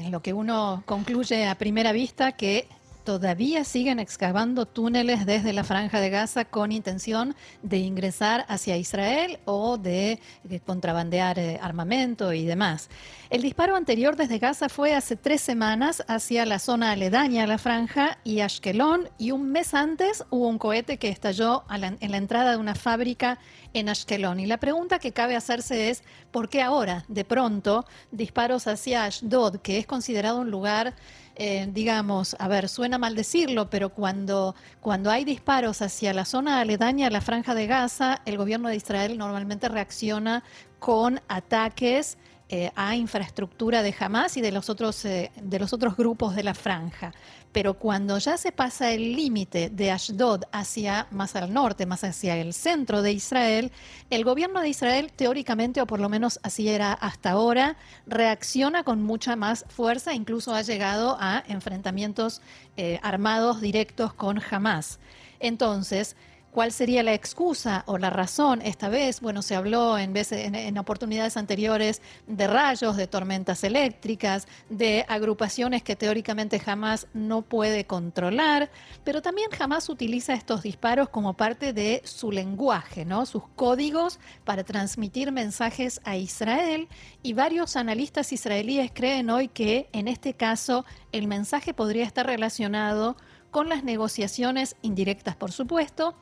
lo 0.09 0.21
que 0.21 0.31
uno 0.31 0.83
concluye 0.85 1.45
a 1.47 1.55
primera 1.55 1.91
vista, 1.91 2.31
que 2.31 2.69
todavía 3.07 3.63
siguen 3.63 3.99
excavando 3.99 4.65
túneles 4.65 5.25
desde 5.25 5.53
la 5.53 5.63
franja 5.63 6.01
de 6.01 6.09
Gaza 6.09 6.43
con 6.43 6.73
intención 6.73 7.37
de 7.63 7.77
ingresar 7.77 8.43
hacia 8.49 8.75
Israel 8.75 9.39
o 9.45 9.77
de, 9.77 10.19
contrabandear 10.65 11.39
eh, 11.39 11.57
armamento 11.61 12.33
y 12.33 12.43
demás. 12.43 12.89
El 13.29 13.41
disparo 13.41 13.75
anterior 13.75 14.15
desde 14.15 14.39
Gaza 14.39 14.69
fue 14.69 14.93
hace 14.93 15.17
tres 15.17 15.41
semanas 15.41 16.01
hacia 16.07 16.45
la 16.45 16.59
zona 16.59 16.91
aledaña 16.91 17.43
a 17.43 17.47
la 17.47 17.57
franja 17.57 18.19
y 18.23 18.39
Ashkelon 18.39 19.09
y 19.17 19.31
un 19.31 19.51
mes 19.51 19.73
antes 19.73 20.23
hubo 20.29 20.47
un 20.47 20.57
cohete 20.57 20.97
que 20.97 21.09
estalló 21.09 21.65
en 21.69 22.11
la 22.11 22.17
entrada 22.17 22.51
de 22.51 22.57
una 22.57 22.73
fábrica 22.73 23.37
en 23.73 23.89
Ashkelon. 23.89 24.39
Y 24.39 24.45
la 24.45 24.59
pregunta 24.61 24.99
que 24.99 25.11
cabe 25.11 25.35
hacerse 25.35 25.89
es, 25.89 26.03
¿por 26.31 26.47
qué 26.47 26.61
ahora, 26.61 27.03
de 27.09 27.25
pronto, 27.25 27.85
disparos 28.11 28.65
hacia 28.65 29.03
Ashdod, 29.03 29.57
que 29.57 29.77
es 29.77 29.85
considerado 29.85 30.39
un 30.39 30.49
lugar 30.49 30.95
eh, 31.39 31.69
digamos, 31.71 32.35
a 32.39 32.47
ver, 32.47 32.67
suena 32.67 32.97
mal 32.97 33.13
decirlo, 33.13 33.69
pero 33.69 33.89
cuando, 33.89 34.55
cuando 34.81 35.11
hay 35.11 35.23
disparos 35.23 35.83
hacia 35.83 36.11
la 36.11 36.25
zona 36.25 36.59
aledaña 36.59 37.11
la 37.11 37.21
franja 37.21 37.53
de 37.53 37.67
Gaza, 37.67 38.21
el 38.25 38.37
gobierno 38.37 38.69
de 38.69 38.77
Israel 38.77 39.19
normalmente 39.19 39.69
reacciona 39.69 40.43
con 40.79 41.21
ataques 41.27 42.17
eh, 42.49 42.71
a 42.75 42.95
infraestructura 42.95 43.83
de 43.83 43.93
Hamas 43.99 44.37
y 44.37 44.41
de 44.41 44.53
los 44.53 44.69
otros 44.69 45.03
eh, 45.03 45.31
de 45.35 45.59
los 45.59 45.73
otros 45.73 45.97
grupos 45.97 46.33
de 46.33 46.43
la 46.43 46.53
franja. 46.53 47.13
Pero 47.51 47.73
cuando 47.73 48.17
ya 48.19 48.37
se 48.37 48.53
pasa 48.53 48.91
el 48.91 49.17
límite 49.17 49.69
de 49.69 49.91
Ashdod 49.91 50.43
hacia 50.51 51.07
más 51.11 51.35
al 51.35 51.51
norte, 51.51 51.85
más 51.85 52.05
hacia 52.05 52.37
el 52.37 52.53
centro 52.53 53.01
de 53.01 53.11
Israel, 53.11 53.71
el 54.09 54.23
gobierno 54.23 54.61
de 54.61 54.69
Israel 54.69 55.11
teóricamente, 55.13 55.81
o 55.81 55.87
por 55.87 55.99
lo 55.99 56.07
menos 56.07 56.39
así 56.41 56.69
era 56.69 56.93
hasta 56.93 57.31
ahora, 57.31 57.75
reacciona 58.05 58.83
con 58.83 59.03
mucha 59.03 59.35
más 59.35 59.65
fuerza, 59.67 60.13
incluso 60.13 60.53
ha 60.53 60.61
llegado 60.61 61.17
a 61.19 61.43
enfrentamientos 61.47 62.41
eh, 62.77 62.99
armados 63.03 63.59
directos 63.59 64.13
con 64.13 64.41
Hamas. 64.51 64.99
Entonces, 65.39 66.15
¿Cuál 66.57 66.71
sería 66.71 67.03
la 67.03 67.13
excusa 67.13 67.83
o 67.85 67.99
la 67.99 68.09
razón 68.09 68.63
esta 68.63 68.89
vez? 68.89 69.21
Bueno, 69.21 69.43
se 69.43 69.53
habló 69.55 69.95
en, 69.99 70.11
en, 70.17 70.77
oportunidades 70.79 71.37
anteriores 71.37 72.01
de 72.25 72.47
rayos, 72.47 72.97
de 72.97 73.05
tormentas 73.05 73.63
eléctricas, 73.63 74.47
de 74.67 75.05
agrupaciones 75.07 75.83
que 75.83 75.95
teóricamente 75.95 76.57
jamás 76.57 77.05
no 77.13 77.43
puede 77.43 77.85
controlar, 77.85 78.71
pero 79.03 79.21
también 79.21 79.51
jamás 79.51 79.87
utiliza 79.87 80.33
estos 80.33 80.63
disparos 80.63 81.09
como 81.09 81.35
parte 81.35 81.73
de 81.73 82.01
su 82.05 82.31
lenguaje, 82.31 83.05
¿no? 83.05 83.27
sus 83.27 83.43
códigos 83.55 84.19
para 84.43 84.63
transmitir 84.63 85.31
mensajes 85.31 86.01
a 86.05 86.17
Israel 86.17 86.87
y 87.21 87.33
varios 87.33 87.75
analistas 87.75 88.33
israelíes 88.33 88.89
creen 88.91 89.29
hoy 89.29 89.47
que 89.47 89.89
en 89.91 90.07
este 90.07 90.33
caso 90.33 90.85
el 91.11 91.27
mensaje 91.27 91.75
podría 91.75 92.05
estar 92.05 92.25
relacionado 92.25 93.15
con 93.51 93.69
las 93.69 93.83
negociaciones 93.83 94.75
indirectas, 94.81 95.35
por 95.35 95.51
supuesto, 95.51 96.15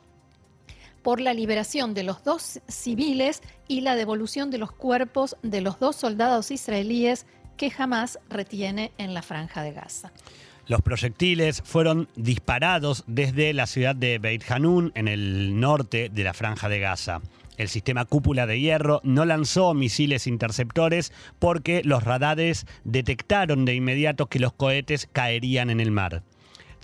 por 1.06 1.20
la 1.20 1.34
liberación 1.34 1.94
de 1.94 2.02
los 2.02 2.24
dos 2.24 2.58
civiles 2.66 3.40
y 3.68 3.82
la 3.82 3.94
devolución 3.94 4.50
de 4.50 4.58
los 4.58 4.72
cuerpos 4.72 5.36
de 5.40 5.60
los 5.60 5.78
dos 5.78 5.94
soldados 5.94 6.50
israelíes 6.50 7.26
que 7.56 7.70
jamás 7.70 8.18
retiene 8.28 8.90
en 8.98 9.14
la 9.14 9.22
franja 9.22 9.62
de 9.62 9.70
Gaza. 9.70 10.10
Los 10.66 10.82
proyectiles 10.82 11.62
fueron 11.64 12.08
disparados 12.16 13.04
desde 13.06 13.52
la 13.52 13.68
ciudad 13.68 13.94
de 13.94 14.18
Beit 14.18 14.50
Hanun, 14.50 14.90
en 14.96 15.06
el 15.06 15.60
norte 15.60 16.08
de 16.12 16.24
la 16.24 16.34
franja 16.34 16.68
de 16.68 16.80
Gaza. 16.80 17.20
El 17.56 17.68
sistema 17.68 18.04
cúpula 18.04 18.48
de 18.48 18.58
hierro 18.58 19.00
no 19.04 19.24
lanzó 19.24 19.74
misiles 19.74 20.26
interceptores 20.26 21.12
porque 21.38 21.82
los 21.84 22.02
radares 22.02 22.66
detectaron 22.82 23.64
de 23.64 23.76
inmediato 23.76 24.26
que 24.26 24.40
los 24.40 24.54
cohetes 24.54 25.08
caerían 25.12 25.70
en 25.70 25.78
el 25.78 25.92
mar. 25.92 26.24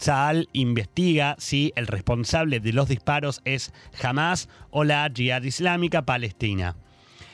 Tzal 0.02 0.48
investiga 0.52 1.36
si 1.38 1.72
el 1.76 1.86
responsable 1.86 2.58
de 2.58 2.72
los 2.72 2.88
disparos 2.88 3.40
es 3.44 3.72
Hamas 4.02 4.48
o 4.70 4.82
la 4.82 5.08
Jihad 5.14 5.44
Islámica 5.44 6.02
Palestina. 6.02 6.74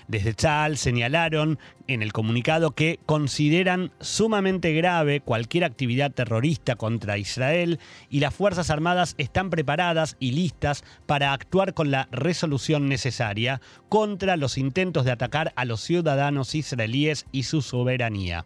Desde 0.07 0.35
Tzal 0.35 0.77
señalaron 0.77 1.59
en 1.87 2.03
el 2.03 2.13
comunicado 2.13 2.73
que 2.73 3.01
consideran 3.07 3.91
sumamente 4.01 4.75
grave 4.75 5.21
cualquier 5.21 5.65
actividad 5.65 6.13
terrorista 6.13 6.77
contra 6.77 7.17
Israel 7.17 7.81
y 8.11 8.21
las 8.21 8.35
Fuerzas 8.35 8.69
Armadas 8.69 9.15
están 9.17 9.49
preparadas 9.49 10.19
y 10.21 10.33
listas 10.33 10.85
para 11.07 11.33
actuar 11.33 11.73
con 11.73 11.91
la 11.91 12.07
resolución 12.13 12.87
necesaria 12.87 13.63
contra 13.89 14.37
los 14.37 14.59
intentos 14.59 15.07
de 15.07 15.13
atacar 15.13 15.55
a 15.57 15.65
los 15.65 15.81
ciudadanos 15.81 16.55
israelíes 16.55 17.25
y 17.33 17.45
su 17.45 17.63
soberanía. 17.63 18.45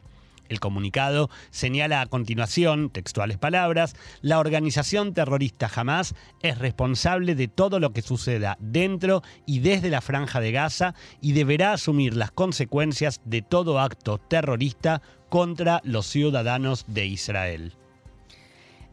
El 0.53 0.61
comunicado 0.61 1.31
señala 1.51 2.03
a 2.03 2.07
continuación, 2.07 2.91
textuales 2.91 3.39
palabras, 3.39 3.97
la 4.21 4.39
organización 4.39 5.15
terrorista 5.15 5.71
Hamas 5.75 6.15
es 6.43 6.59
responsable 6.59 7.35
de 7.35 7.49
todo 7.49 7.81
lo 7.81 7.95
que 7.95 8.03
suceda 8.03 8.59
dentro 8.61 9.23
y 9.47 9.61
desde 9.61 9.89
la 9.89 10.03
franja 10.03 10.41
de 10.41 10.53
Gaza 10.53 10.95
y 11.23 11.33
deberá 11.33 11.73
asumir 11.73 12.15
las 12.15 12.33
consecuencias 12.33 13.23
de 13.25 13.41
todo 13.41 13.81
acto 13.81 14.19
terrorista 14.19 15.01
contra 15.31 15.81
los 15.85 16.05
ciudadanos 16.05 16.85
de 16.87 17.07
Israel. 17.07 17.73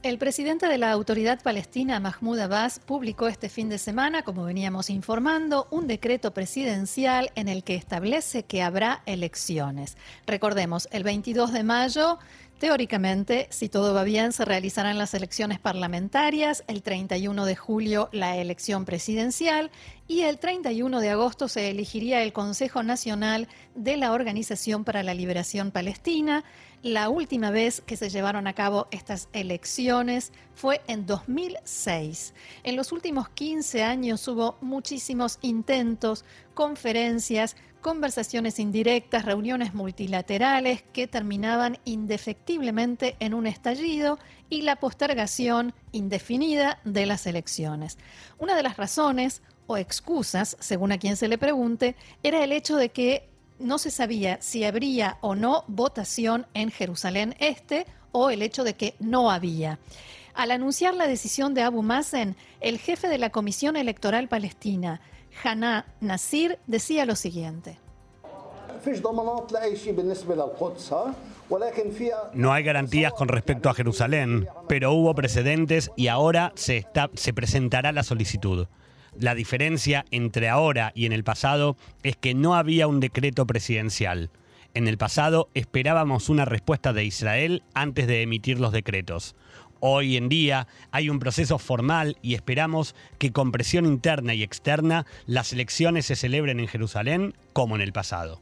El 0.01 0.17
presidente 0.17 0.69
de 0.69 0.77
la 0.77 0.93
autoridad 0.93 1.41
palestina, 1.41 1.99
Mahmoud 1.99 2.39
Abbas, 2.39 2.79
publicó 2.79 3.27
este 3.27 3.49
fin 3.49 3.67
de 3.67 3.77
semana, 3.77 4.23
como 4.23 4.45
veníamos 4.45 4.89
informando, 4.89 5.67
un 5.71 5.87
decreto 5.87 6.33
presidencial 6.33 7.31
en 7.35 7.49
el 7.49 7.65
que 7.65 7.75
establece 7.75 8.43
que 8.43 8.61
habrá 8.61 9.03
elecciones. 9.05 9.97
Recordemos, 10.25 10.87
el 10.93 11.03
22 11.03 11.51
de 11.51 11.63
mayo 11.63 12.17
Teóricamente, 12.59 13.47
si 13.51 13.69
todo 13.69 13.93
va 13.93 14.03
bien, 14.03 14.33
se 14.33 14.43
realizarán 14.43 14.97
las 14.97 15.13
elecciones 15.13 15.59
parlamentarias, 15.59 16.65
el 16.67 16.83
31 16.83 17.45
de 17.45 17.55
julio 17.55 18.09
la 18.11 18.35
elección 18.35 18.83
presidencial 18.83 19.71
y 20.09 20.21
el 20.21 20.39
31 20.39 20.99
de 20.99 21.09
agosto 21.09 21.47
se 21.47 21.69
elegiría 21.69 22.21
el 22.21 22.33
Consejo 22.33 22.83
Nacional 22.83 23.47
de 23.75 23.95
la 23.95 24.11
Organización 24.11 24.83
para 24.83 25.03
la 25.03 25.13
Liberación 25.13 25.71
Palestina. 25.71 26.43
La 26.81 27.09
última 27.09 27.51
vez 27.51 27.81
que 27.81 27.97
se 27.97 28.09
llevaron 28.09 28.47
a 28.47 28.53
cabo 28.53 28.87
estas 28.91 29.27
elecciones 29.33 30.31
fue 30.55 30.79
en 30.87 31.05
2006. 31.05 32.33
En 32.63 32.77
los 32.77 32.93
últimos 32.93 33.27
15 33.27 33.83
años 33.83 34.25
hubo 34.29 34.57
muchísimos 34.61 35.39
intentos, 35.41 36.23
conferencias, 36.53 37.57
conversaciones 37.81 38.59
indirectas, 38.59 39.25
reuniones 39.25 39.73
multilaterales 39.73 40.81
que 40.93 41.05
terminaban 41.07 41.79
indefectiblemente 41.83 43.17
en 43.19 43.33
un 43.33 43.45
estallido 43.45 44.17
y 44.49 44.61
la 44.61 44.77
postergación 44.77 45.73
indefinida 45.91 46.79
de 46.85 47.05
las 47.05 47.27
elecciones. 47.27 47.97
Una 48.37 48.55
de 48.55 48.63
las 48.63 48.77
razones 48.77 49.41
o 49.67 49.75
excusas, 49.75 50.55
según 50.61 50.93
a 50.93 50.97
quien 50.97 51.17
se 51.17 51.27
le 51.27 51.37
pregunte, 51.37 51.97
era 52.23 52.41
el 52.41 52.53
hecho 52.53 52.77
de 52.77 52.89
que 52.89 53.28
no 53.59 53.77
se 53.77 53.91
sabía 53.91 54.41
si 54.41 54.63
habría 54.63 55.17
o 55.21 55.35
no 55.35 55.63
votación 55.67 56.47
en 56.53 56.71
Jerusalén 56.71 57.35
Este 57.39 57.85
o 58.11 58.29
el 58.29 58.41
hecho 58.41 58.63
de 58.63 58.75
que 58.75 58.95
no 58.99 59.29
había. 59.31 59.79
Al 60.33 60.51
anunciar 60.51 60.93
la 60.93 61.07
decisión 61.07 61.53
de 61.53 61.63
Abu 61.63 61.83
Mazen, 61.83 62.35
el 62.61 62.79
jefe 62.79 63.07
de 63.07 63.17
la 63.17 63.29
Comisión 63.29 63.75
Electoral 63.75 64.27
Palestina, 64.27 65.01
Haná 65.43 65.85
Nasir 65.99 66.59
decía 66.67 67.05
lo 67.05 67.15
siguiente. 67.15 67.77
No 72.33 72.53
hay 72.53 72.63
garantías 72.63 73.11
con 73.13 73.27
respecto 73.27 73.69
a 73.69 73.73
Jerusalén, 73.73 74.47
pero 74.67 74.93
hubo 74.93 75.13
precedentes 75.15 75.91
y 75.95 76.07
ahora 76.07 76.53
se, 76.55 76.85
presentará 77.33 77.91
la 77.91 78.03
solicitud. 78.03 78.67
La 79.19 79.35
diferencia 79.35 80.05
entre 80.11 80.47
ahora 80.47 80.93
y 80.95 81.05
en 81.05 81.11
el 81.11 81.25
pasado 81.25 81.75
es 82.03 82.15
que 82.15 82.33
no 82.33 82.55
había 82.55 82.87
un 82.87 83.01
decreto 83.01 83.45
presidencial. 83.45 84.29
En 84.73 84.87
el 84.87 84.97
pasado 84.97 85.49
esperábamos 85.53 86.29
una 86.29 86.45
respuesta 86.45 86.93
de 86.93 87.03
Israel 87.03 87.61
antes 87.73 88.07
de 88.07 88.21
emitir 88.21 88.61
los 88.61 88.71
decretos. 88.71 89.35
Hoy 89.81 90.15
en 90.15 90.29
día 90.29 90.67
hay 90.91 91.09
un 91.09 91.19
proceso 91.19 91.59
formal 91.59 92.15
y 92.21 92.33
esperamos 92.33 92.95
que 93.17 93.33
con 93.33 93.51
presión 93.51 93.85
interna 93.85 94.33
y 94.33 94.41
externa 94.41 95.05
las 95.25 95.51
elecciones 95.51 96.05
se 96.05 96.15
celebren 96.15 96.61
en 96.61 96.69
Jerusalén 96.69 97.33
como 97.51 97.75
en 97.75 97.81
el 97.81 97.91
pasado. 97.91 98.39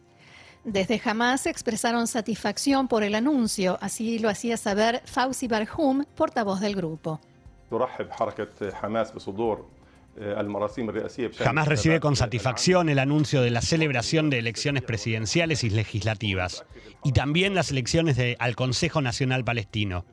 Desde 0.64 1.02
Hamas 1.04 1.48
expresaron 1.48 2.06
satisfacción 2.06 2.88
por 2.88 3.02
el 3.02 3.16
anuncio, 3.16 3.80
así 3.82 4.20
lo 4.20 4.30
hacía 4.30 4.58
saber 4.58 5.02
Fauzi 5.06 5.48
Barhum, 5.48 6.06
portavoz 6.16 6.60
del 6.60 6.76
grupo. 6.76 7.20
Jamás 11.38 11.68
recibe 11.68 12.00
con 12.00 12.16
satisfacción 12.16 12.90
el 12.90 13.00
anuncio 13.00 13.42
de 13.42 13.52
la 13.52 13.62
celebración 13.62 14.30
de 14.30 14.40
elecciones 14.40 14.84
presidenciales 14.84 15.64
y 15.64 15.70
legislativas, 15.70 16.66
y 17.04 17.12
también 17.12 17.54
las 17.54 17.72
elecciones 17.72 18.18
al 18.40 18.56
Consejo 18.56 19.02
Nacional 19.02 19.44
Palestino. 19.44 20.06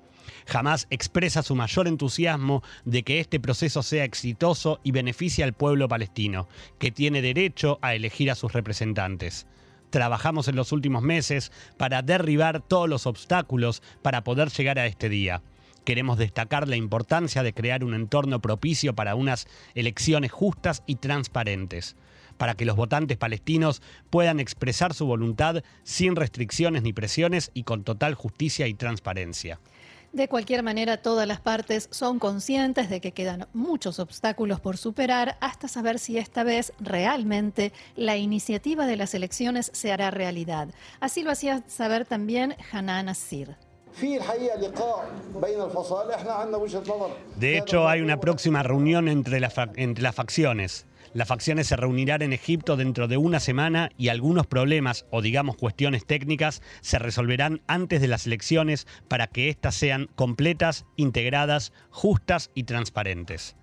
Jamás 0.47 0.87
expresa 0.91 1.43
su 1.43 1.55
mayor 1.55 1.89
entusiasmo 1.89 2.63
de 2.85 3.03
que 3.03 3.21
este 3.21 3.41
proceso 3.41 3.83
sea 3.83 4.05
exitoso 4.05 4.81
y 4.83 4.93
beneficie 4.93 5.43
al 5.43 5.55
pueblo 5.55 5.89
palestino, 5.89 6.49
que 6.79 6.91
tiene 6.91 7.23
derecho 7.23 7.79
a 7.81 7.95
elegir 7.95 8.31
a 8.31 8.35
sus 8.35 8.53
representantes. 8.53 9.47
Trabajamos 9.91 10.49
en 10.49 10.57
los 10.57 10.73
últimos 10.73 11.03
meses 11.03 11.53
para 11.77 12.03
derribar 12.03 12.61
todos 12.61 12.89
los 12.89 13.07
obstáculos 13.07 13.83
para 14.03 14.25
poder 14.25 14.51
llegar 14.51 14.79
a 14.79 14.87
este 14.87 15.09
día. 15.09 15.43
Queremos 15.85 16.17
destacar 16.17 16.67
la 16.67 16.77
importancia 16.77 17.43
de 17.43 17.53
crear 17.53 17.85
un 17.85 17.95
entorno 17.95 18.41
propicio 18.41 18.95
para 18.95 19.15
unas 19.15 19.47
elecciones 19.75 20.33
justas 20.33 20.83
y 20.87 20.97
transparentes, 20.97 21.97
para 22.39 22.55
que 22.55 22.65
los 22.65 22.77
votantes 22.77 23.19
palestinos 23.19 23.83
puedan 24.09 24.41
expresar 24.41 24.95
su 24.95 25.07
voluntad 25.07 25.63
sin 25.83 26.17
restricciones 26.17 26.83
ni 26.83 26.93
presiones 26.93 27.51
y 27.53 27.65
con 27.65 27.85
total 27.85 28.15
justicia 28.15 28.67
y 28.67 28.75
transparencia. 28.75 29.61
De 30.15 30.29
cualquier 30.29 30.63
manera, 30.63 30.99
todas 30.99 31.27
las 31.27 31.41
partes 31.41 31.89
son 31.91 32.21
conscientes 32.21 32.89
de 32.89 33.01
que 33.01 33.11
quedan 33.11 33.49
muchos 33.53 33.99
obstáculos 33.99 34.61
por 34.61 34.77
superar 34.77 35.37
hasta 35.41 35.67
saber 35.67 35.99
si 35.99 36.19
esta 36.19 36.45
vez 36.45 36.73
realmente 36.79 37.73
la 37.97 38.17
iniciativa 38.17 38.87
de 38.87 38.97
las 38.97 39.13
elecciones 39.15 39.73
se 39.75 39.93
hará 39.93 40.13
realidad. 40.13 40.69
Así 41.01 41.25
lo 41.25 41.33
hacía 41.33 41.65
saber 41.67 42.05
también 42.05 42.55
Hanan 42.71 43.09
Assir. 43.09 43.57
De 47.37 47.59
hecho, 47.59 47.89
hay 47.89 48.01
una 48.01 48.19
próxima 48.19 48.63
reunión 48.63 49.09
entre, 49.09 49.41
entre 49.77 50.03
las 50.03 50.15
facciones. 50.15 50.87
Las 51.15 51.29
facciones 51.29 51.69
se 51.69 51.77
reunirán 51.77 52.23
en 52.23 52.33
Egipto 52.33 52.77
dentro 52.77 53.07
de 53.07 53.17
una 53.17 53.39
semana 53.39 53.91
y 53.97 54.09
algunos 54.09 54.49
problemas 54.49 55.07
o 55.11 55.23
digamos 55.23 55.57
cuestiones 55.57 56.07
técnicas 56.07 56.61
se 56.81 56.99
resolverán 56.99 57.63
antes 57.69 58.01
de 58.01 58.09
las 58.09 58.27
elecciones 58.27 58.89
para 59.07 59.29
que 59.29 59.49
éstas 59.49 59.77
sean 59.77 60.09
completas, 60.17 60.87
integradas, 60.97 61.73
justas 61.91 62.51
y 62.55 62.65
transparentes. 62.65 63.55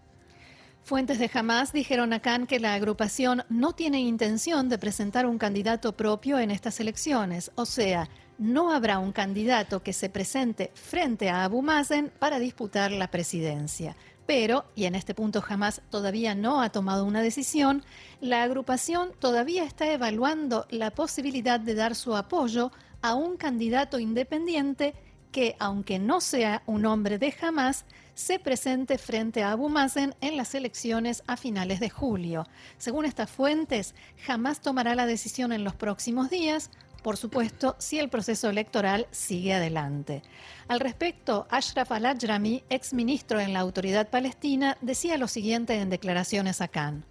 Fuentes 0.84 1.20
de 1.20 1.30
Hamas 1.34 1.74
dijeron 1.74 2.14
a 2.14 2.22
Khan 2.22 2.48
que 2.48 2.60
la 2.60 2.74
agrupación 2.74 3.44
no 3.50 3.74
tiene 3.74 4.00
intención 4.00 4.70
de 4.70 4.80
presentar 4.80 5.26
un 5.26 5.38
candidato 5.38 5.96
propio 5.96 6.40
en 6.40 6.52
estas 6.52 6.80
elecciones, 6.80 7.52
o 7.56 7.66
sea, 7.66 8.10
no 8.42 8.74
habrá 8.74 8.98
un 8.98 9.12
candidato 9.12 9.84
que 9.84 9.94
se 9.94 10.10
presente 10.10 10.72
frente 10.74 11.30
a 11.30 11.44
Abu 11.44 11.62
Mazen 11.62 12.12
para 12.18 12.40
disputar 12.40 12.92
la 12.92 13.12
presidencia. 13.12 13.96
Pero, 14.26 14.66
y 14.76 14.86
en 14.86 14.96
este 14.96 15.14
punto 15.14 15.42
jamás 15.42 15.84
todavía 15.92 16.34
no 16.34 16.62
ha 16.62 16.72
tomado 16.72 17.06
una 17.06 17.22
decisión, 17.22 17.84
la 18.20 18.42
agrupación 18.42 19.12
todavía 19.20 19.64
está 19.64 19.92
evaluando 19.92 20.66
la 20.72 20.90
posibilidad 20.90 21.60
de 21.60 21.76
dar 21.76 21.94
su 21.94 22.16
apoyo 22.16 22.72
a 23.04 23.14
un 23.14 23.38
candidato 23.38 24.00
independiente 24.00 24.96
que, 25.32 25.56
aunque 25.60 26.00
no 26.00 26.20
sea 26.20 26.64
un 26.66 26.88
hombre 26.88 27.20
de 27.20 27.34
Hamas, 27.42 27.86
se 28.16 28.40
presente 28.40 28.98
frente 28.98 29.44
a 29.44 29.52
Abu 29.52 29.70
Mazen 29.70 30.16
en 30.20 30.36
las 30.36 30.56
elecciones 30.56 31.24
a 31.28 31.38
finales 31.38 31.80
de 31.80 31.90
julio. 31.90 32.48
Según 32.78 33.06
estas 33.06 33.30
fuentes, 33.30 33.94
jamás 34.26 34.62
tomará 34.62 34.96
la 34.96 35.06
decisión 35.06 35.52
en 35.52 35.64
los 35.64 35.76
próximos 35.76 36.30
días, 36.30 36.72
por 37.02 37.18
supuesto, 37.18 37.76
si 37.80 38.00
el 38.00 38.10
proceso 38.10 38.50
electoral 38.50 39.08
sigue 39.12 39.54
adelante. 39.54 40.22
Al 40.68 40.80
respecto, 40.80 41.48
Ashraf 41.50 41.92
al-Ajrami, 41.92 42.64
ex 42.70 42.94
ministro 42.94 43.40
en 43.40 43.54
la 43.54 43.60
autoridad 43.60 44.10
palestina, 44.10 44.78
decía 44.82 45.18
lo 45.18 45.28
siguiente 45.28 45.76
en 45.76 45.90
declaraciones 45.90 46.62
a 46.62 46.68
Cannes. 46.68 47.04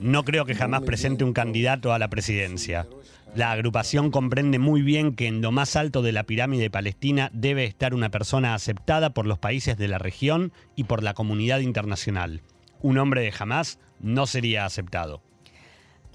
No 0.00 0.24
creo 0.24 0.46
que 0.46 0.54
jamás 0.54 0.82
presente 0.82 1.24
un 1.24 1.34
candidato 1.34 1.92
a 1.92 1.98
la 1.98 2.08
presidencia. 2.08 2.86
La 3.34 3.50
agrupación 3.50 4.10
comprende 4.10 4.58
muy 4.58 4.82
bien 4.82 5.14
que 5.14 5.26
en 5.26 5.42
lo 5.42 5.52
más 5.52 5.76
alto 5.76 6.02
de 6.02 6.12
la 6.12 6.24
pirámide 6.24 6.70
palestina 6.70 7.30
debe 7.34 7.64
estar 7.64 7.94
una 7.94 8.10
persona 8.10 8.54
aceptada 8.54 9.12
por 9.12 9.26
los 9.26 9.38
países 9.38 9.76
de 9.76 9.88
la 9.88 9.98
región 9.98 10.52
y 10.74 10.84
por 10.84 11.02
la 11.02 11.14
comunidad 11.14 11.60
internacional. 11.60 12.42
Un 12.80 12.98
hombre 12.98 13.22
de 13.22 13.32
Hamas 13.38 13.78
no 14.00 14.26
sería 14.26 14.64
aceptado. 14.64 15.22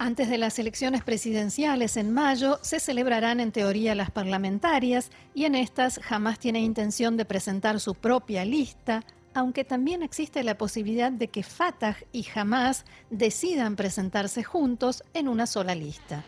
Antes 0.00 0.28
de 0.30 0.38
las 0.38 0.60
elecciones 0.60 1.02
presidenciales 1.02 1.96
en 1.96 2.12
mayo 2.12 2.60
se 2.62 2.78
celebrarán 2.78 3.40
en 3.40 3.50
teoría 3.50 3.96
las 3.96 4.12
parlamentarias 4.12 5.10
y 5.34 5.44
en 5.44 5.56
estas 5.56 6.00
Hamas 6.08 6.38
tiene 6.38 6.60
intención 6.60 7.16
de 7.16 7.24
presentar 7.24 7.80
su 7.80 7.96
propia 7.96 8.44
lista, 8.44 9.02
aunque 9.34 9.64
también 9.64 10.04
existe 10.04 10.44
la 10.44 10.56
posibilidad 10.56 11.10
de 11.10 11.26
que 11.26 11.42
Fatah 11.42 11.96
y 12.12 12.24
Hamas 12.32 12.84
decidan 13.10 13.74
presentarse 13.74 14.44
juntos 14.44 15.02
en 15.14 15.26
una 15.26 15.48
sola 15.48 15.74
lista. 15.74 16.24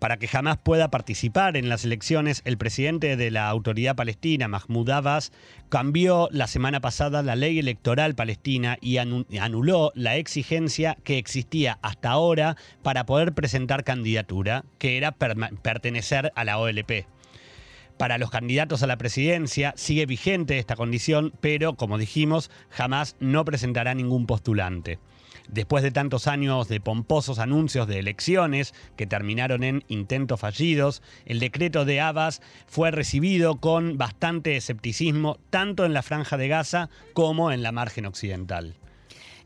Para 0.00 0.16
que 0.16 0.28
jamás 0.28 0.56
pueda 0.56 0.90
participar 0.90 1.58
en 1.58 1.68
las 1.68 1.84
elecciones, 1.84 2.40
el 2.46 2.56
presidente 2.56 3.18
de 3.18 3.30
la 3.30 3.50
autoridad 3.50 3.94
palestina, 3.94 4.48
Mahmoud 4.48 4.88
Abbas, 4.88 5.30
cambió 5.68 6.30
la 6.32 6.46
semana 6.46 6.80
pasada 6.80 7.22
la 7.22 7.36
ley 7.36 7.58
electoral 7.58 8.14
palestina 8.14 8.78
y 8.80 8.96
anuló 8.96 9.92
la 9.94 10.16
exigencia 10.16 10.96
que 11.04 11.18
existía 11.18 11.78
hasta 11.82 12.08
ahora 12.08 12.56
para 12.82 13.04
poder 13.04 13.34
presentar 13.34 13.84
candidatura, 13.84 14.64
que 14.78 14.96
era 14.96 15.12
pertenecer 15.12 16.32
a 16.34 16.44
la 16.44 16.58
OLP. 16.58 17.06
Para 17.98 18.16
los 18.16 18.30
candidatos 18.30 18.82
a 18.82 18.86
la 18.86 18.96
presidencia 18.96 19.74
sigue 19.76 20.06
vigente 20.06 20.58
esta 20.58 20.76
condición, 20.76 21.34
pero 21.42 21.74
como 21.74 21.98
dijimos, 21.98 22.50
jamás 22.70 23.16
no 23.20 23.44
presentará 23.44 23.94
ningún 23.94 24.24
postulante. 24.24 24.98
Después 25.52 25.82
de 25.82 25.90
tantos 25.90 26.28
años 26.28 26.68
de 26.68 26.80
pomposos 26.80 27.40
anuncios 27.40 27.88
de 27.88 27.98
elecciones 27.98 28.72
que 28.96 29.06
terminaron 29.06 29.64
en 29.64 29.84
intentos 29.88 30.38
fallidos, 30.38 31.02
el 31.26 31.40
decreto 31.40 31.84
de 31.84 32.00
Abbas 32.00 32.40
fue 32.66 32.92
recibido 32.92 33.56
con 33.56 33.98
bastante 33.98 34.56
escepticismo 34.56 35.38
tanto 35.50 35.84
en 35.84 35.92
la 35.92 36.02
franja 36.02 36.36
de 36.36 36.46
Gaza 36.46 36.88
como 37.14 37.50
en 37.50 37.64
la 37.64 37.72
margen 37.72 38.06
occidental. 38.06 38.79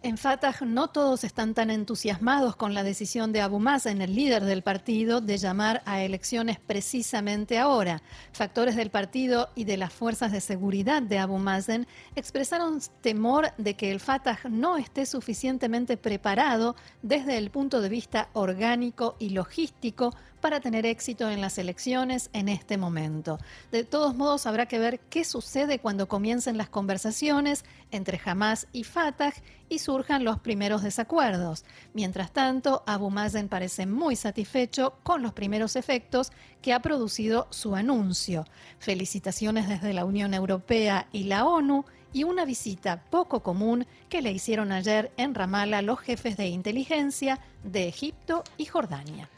En 0.05 0.19
Fatah 0.19 0.55
no 0.67 0.89
todos 0.89 1.25
están 1.25 1.55
tan 1.55 1.71
entusiasmados 1.71 2.57
con 2.57 2.75
la 2.75 2.83
decisión 2.83 3.33
de 3.33 3.41
Abu 3.41 3.59
Mazen, 3.59 4.03
el 4.03 4.15
líder 4.15 4.45
del 4.45 4.63
partido, 4.63 5.23
de 5.23 5.39
llamar 5.39 5.81
a 5.87 6.03
elecciones 6.03 6.61
precisamente 6.61 7.59
ahora. 7.59 8.03
Factores 8.31 8.77
del 8.77 8.91
partido 8.91 9.49
y 9.55 9.65
de 9.65 9.79
las 9.79 9.95
fuerzas 9.95 10.31
de 10.31 10.43
seguridad 10.43 11.01
de 11.01 11.19
Abu 11.19 11.39
Mazen 11.39 11.87
expresaron 12.17 12.81
temor 13.01 13.55
de 13.57 13.77
que 13.77 13.91
el 13.93 13.99
Fatah 13.99 14.41
no 14.51 14.77
esté 14.77 15.07
suficientemente 15.07 15.97
preparado 15.97 16.77
desde 17.01 17.39
el 17.39 17.49
punto 17.49 17.81
de 17.81 17.89
vista 17.89 18.29
orgánico 18.35 19.17
y 19.19 19.31
logístico 19.31 20.15
para 20.45 20.61
tener 20.61 20.85
éxito 20.85 21.31
en 21.31 21.41
las 21.41 21.57
elecciones 21.57 22.29
en 22.35 22.51
este 22.51 22.77
momento. 22.77 23.39
De 23.73 23.83
todos 23.83 24.15
modos, 24.15 24.45
habrá 24.45 24.67
que 24.67 24.79
ver 24.79 25.01
qué 25.09 25.25
sucede 25.25 25.79
cuando 25.79 26.07
comiencen 26.07 26.59
las 26.59 26.69
conversaciones 26.69 27.65
entre 27.91 28.21
Hamas 28.23 28.67
y 28.71 28.85
Fatah 28.85 29.33
y 29.71 29.79
surjan 29.79 30.23
los 30.23 30.41
primeros 30.41 30.83
desacuerdos. 30.83 31.65
Mientras 31.95 32.31
tanto, 32.31 32.83
Abu 32.87 33.09
Mazen 33.09 33.49
parece 33.49 33.87
muy 33.87 34.17
satisfecho 34.17 34.99
con 35.03 35.23
los 35.23 35.33
primeros 35.33 35.77
efectos 35.77 36.31
que 36.61 36.75
ha 36.75 36.81
producido 36.81 37.47
su 37.49 37.75
anuncio. 37.75 38.45
Felicitaciones 38.79 39.67
desde 39.67 39.95
la 39.95 40.05
Unión 40.05 40.35
Europea 40.35 41.09
y 41.11 41.25
la 41.25 41.47
ONU 41.47 41.87
y 42.13 42.25
una 42.25 42.45
visita 42.45 43.03
poco 43.09 43.43
común 43.43 43.87
que 44.11 44.21
le 44.21 44.31
hicieron 44.31 44.73
ayer 44.73 45.11
en 45.17 45.35
Ramallah 45.35 45.81
los 45.81 46.01
jefes 46.01 46.37
de 46.37 46.49
inteligencia 46.49 47.41
de 47.63 47.89
Egipto 47.89 48.45
y 48.59 48.67
Jordania. 48.67 49.31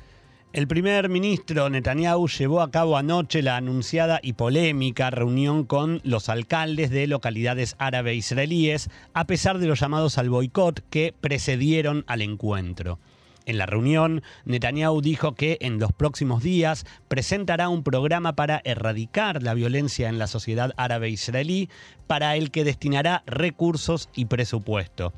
El 0.53 0.69
primer 0.69 1.11
ministro 1.11 1.69
Netanyahu 1.69 2.29
llevó 2.29 2.63
a 2.63 2.71
cabo 2.71 2.97
anoche 2.97 3.43
la 3.43 3.57
anunciada 3.57 4.21
y 4.23 4.33
polémica 4.33 5.11
reunión 5.11 5.65
con 5.65 6.01
los 6.03 6.31
alcaldes 6.31 6.91
de 6.91 7.07
localidades 7.07 7.77
árabe 7.79 8.15
israelíes, 8.15 8.89
a 9.13 9.27
pesar 9.27 9.59
de 9.59 9.67
los 9.67 9.81
llamados 9.81 10.17
al 10.17 10.31
boicot 10.31 10.83
que 10.89 11.13
precedieron 11.21 12.05
al 12.07 12.23
encuentro. 12.23 12.99
En 13.45 13.59
la 13.59 13.67
reunión, 13.67 14.23
Netanyahu 14.45 15.03
dijo 15.03 15.35
que 15.35 15.59
en 15.61 15.79
los 15.79 15.93
próximos 15.93 16.43
días 16.43 16.87
presentará 17.07 17.69
un 17.69 17.83
programa 17.83 18.35
para 18.35 18.61
erradicar 18.65 19.43
la 19.43 19.55
violencia 19.55 20.09
en 20.09 20.19
la 20.19 20.27
sociedad 20.27 20.73
árabe 20.77 21.11
israelí, 21.11 21.69
para 22.07 22.35
el 22.37 22.51
que 22.51 22.65
destinará 22.65 23.23
recursos 23.27 24.09
y 24.15 24.25
presupuesto. 24.25 25.13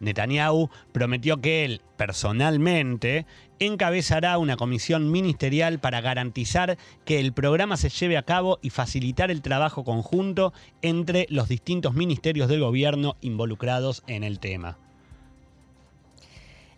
Netanyahu 0.00 0.70
prometió 0.92 1.40
que 1.40 1.64
él, 1.64 1.82
personalmente, 1.96 3.26
encabezará 3.66 4.38
una 4.38 4.56
comisión 4.56 5.10
ministerial 5.10 5.78
para 5.80 6.00
garantizar 6.00 6.76
que 7.04 7.20
el 7.20 7.32
programa 7.32 7.76
se 7.76 7.88
lleve 7.88 8.16
a 8.16 8.22
cabo 8.22 8.58
y 8.62 8.70
facilitar 8.70 9.30
el 9.30 9.42
trabajo 9.42 9.84
conjunto 9.84 10.52
entre 10.82 11.26
los 11.30 11.48
distintos 11.48 11.94
ministerios 11.94 12.48
del 12.48 12.60
gobierno 12.60 13.16
involucrados 13.20 14.02
en 14.06 14.24
el 14.24 14.38
tema. 14.38 14.83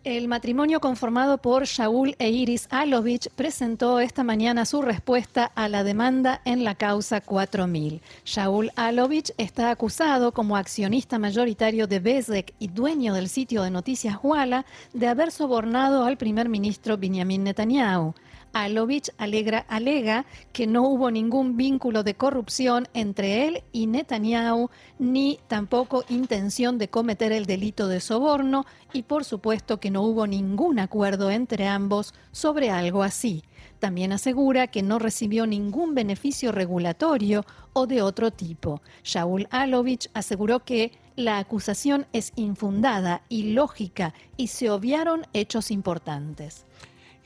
El 0.06 0.28
matrimonio 0.28 0.78
conformado 0.78 1.38
por 1.38 1.64
Shaul 1.64 2.14
e 2.20 2.30
Iris 2.30 2.68
Alovich 2.70 3.28
presentó 3.30 3.98
esta 3.98 4.22
mañana 4.22 4.64
su 4.64 4.80
respuesta 4.80 5.50
a 5.56 5.68
la 5.68 5.82
demanda 5.82 6.42
en 6.44 6.62
la 6.62 6.76
causa 6.76 7.20
4000. 7.20 8.00
Shaul 8.24 8.70
Alovich 8.76 9.32
está 9.36 9.72
acusado 9.72 10.30
como 10.30 10.56
accionista 10.56 11.18
mayoritario 11.18 11.88
de 11.88 11.98
Bezek 11.98 12.54
y 12.60 12.68
dueño 12.68 13.14
del 13.14 13.28
sitio 13.28 13.64
de 13.64 13.72
noticias 13.72 14.18
Walla 14.22 14.64
de 14.92 15.08
haber 15.08 15.32
sobornado 15.32 16.04
al 16.04 16.16
primer 16.16 16.48
ministro 16.48 16.96
Benjamin 16.96 17.42
Netanyahu. 17.42 18.14
Alovich 18.62 19.10
alega 19.18 20.26
que 20.52 20.66
no 20.66 20.82
hubo 20.88 21.10
ningún 21.10 21.56
vínculo 21.56 22.02
de 22.02 22.14
corrupción 22.14 22.88
entre 22.94 23.46
él 23.46 23.64
y 23.72 23.86
Netanyahu, 23.86 24.70
ni 24.98 25.38
tampoco 25.46 26.04
intención 26.08 26.78
de 26.78 26.88
cometer 26.88 27.32
el 27.32 27.46
delito 27.46 27.88
de 27.88 28.00
soborno, 28.00 28.64
y 28.92 29.02
por 29.02 29.24
supuesto 29.24 29.78
que 29.78 29.90
no 29.90 30.02
hubo 30.02 30.26
ningún 30.26 30.78
acuerdo 30.78 31.30
entre 31.30 31.66
ambos 31.66 32.14
sobre 32.32 32.70
algo 32.70 33.02
así. 33.02 33.44
También 33.78 34.12
asegura 34.12 34.68
que 34.68 34.82
no 34.82 34.98
recibió 34.98 35.46
ningún 35.46 35.94
beneficio 35.94 36.50
regulatorio 36.50 37.44
o 37.72 37.86
de 37.86 38.02
otro 38.02 38.30
tipo. 38.30 38.80
Shaul 39.04 39.48
Alovich 39.50 40.08
aseguró 40.14 40.64
que 40.64 40.92
la 41.14 41.38
acusación 41.38 42.06
es 42.12 42.32
infundada, 42.36 43.22
ilógica 43.28 44.14
y 44.36 44.48
se 44.48 44.70
obviaron 44.70 45.26
hechos 45.32 45.70
importantes. 45.70 46.65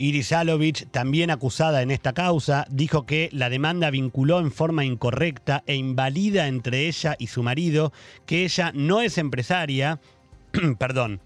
Iris 0.01 0.33
Alovich, 0.33 0.87
también 0.91 1.31
acusada 1.31 1.83
en 1.83 1.91
esta 1.91 2.15
causa, 2.15 2.67
dijo 2.71 3.05
que 3.05 3.29
la 3.33 3.51
demanda 3.51 3.91
vinculó 3.91 4.41
en 4.41 4.51
forma 4.51 4.87
incorrecta 4.87 5.63
e 5.67 5.75
invalida 5.75 6.49
entre 6.49 6.89
ella 6.89 7.17
y 7.19 7.27
su 7.27 7.43
marido, 7.43 7.93
que 8.25 8.45
ella 8.45 8.73
no 8.75 9.03
es 9.03 9.19
empresaria, 9.19 10.01
perdón, 10.79 11.21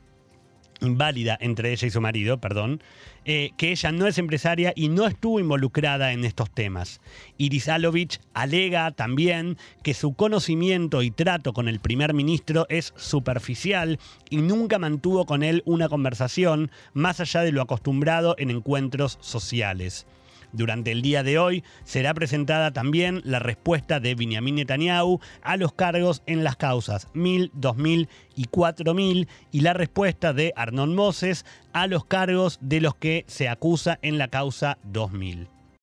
inválida 0.87 1.37
entre 1.41 1.73
ella 1.73 1.87
y 1.87 1.91
su 1.91 2.01
marido, 2.01 2.39
perdón, 2.39 2.83
eh, 3.25 3.53
que 3.57 3.71
ella 3.71 3.93
no 3.93 4.07
es 4.07 4.19
empresaria 4.19 4.73
y 4.77 4.89
no 4.89 5.07
estuvo 5.07 5.41
involucrada 5.41 6.13
en 6.13 6.25
estos 6.25 6.51
temas. 6.51 7.01
Iris 7.39 7.69
Alovich 7.69 8.21
alega 8.35 8.91
también 8.91 9.57
que 9.83 9.95
su 9.95 10.15
conocimiento 10.15 11.03
y 11.03 11.11
trato 11.11 11.53
con 11.53 11.69
el 11.69 11.81
primer 11.81 12.15
ministro 12.15 12.67
es 12.69 12.93
superficial 12.97 13.99
y 14.31 14.39
nunca 14.39 14.79
mantuvo 14.79 15.27
con 15.27 15.43
él 15.43 15.63
una 15.65 15.89
conversación 15.89 16.71
más 16.93 17.21
allá 17.21 17.41
de 17.41 17.53
lo 17.53 17.63
acostumbrado 17.63 18.35
en 18.39 18.51
encuentros 18.51 19.19
sociales. 19.21 20.07
Durante 20.55 20.93
el 20.93 21.03
día 21.03 21.25
de 21.25 21.37
hoy 21.37 21.65
será 21.83 22.15
presentada 22.15 22.73
también 22.73 23.21
la 23.25 23.41
respuesta 23.41 23.99
de 23.99 24.15
Benjamin 24.15 24.55
Netanyahu 24.55 25.19
a 25.43 25.57
los 25.57 25.73
cargos 25.73 26.23
en 26.27 26.45
las 26.45 26.55
causas 26.55 27.09
1000, 27.13 27.51
2000 27.55 28.09
y 28.37 28.45
4000 28.45 29.29
y 29.51 29.61
la 29.61 29.73
respuesta 29.73 30.33
de 30.33 30.53
Arnon 30.55 30.95
Moses 30.95 31.45
a 31.73 31.89
los 31.89 32.05
cargos 32.05 32.59
de 32.61 32.81
los 32.81 32.95
que 32.95 33.25
se 33.27 33.49
acusa 33.49 33.99
en 34.03 34.17
la 34.17 34.29
causa 34.29 34.79
2000. 34.85 35.54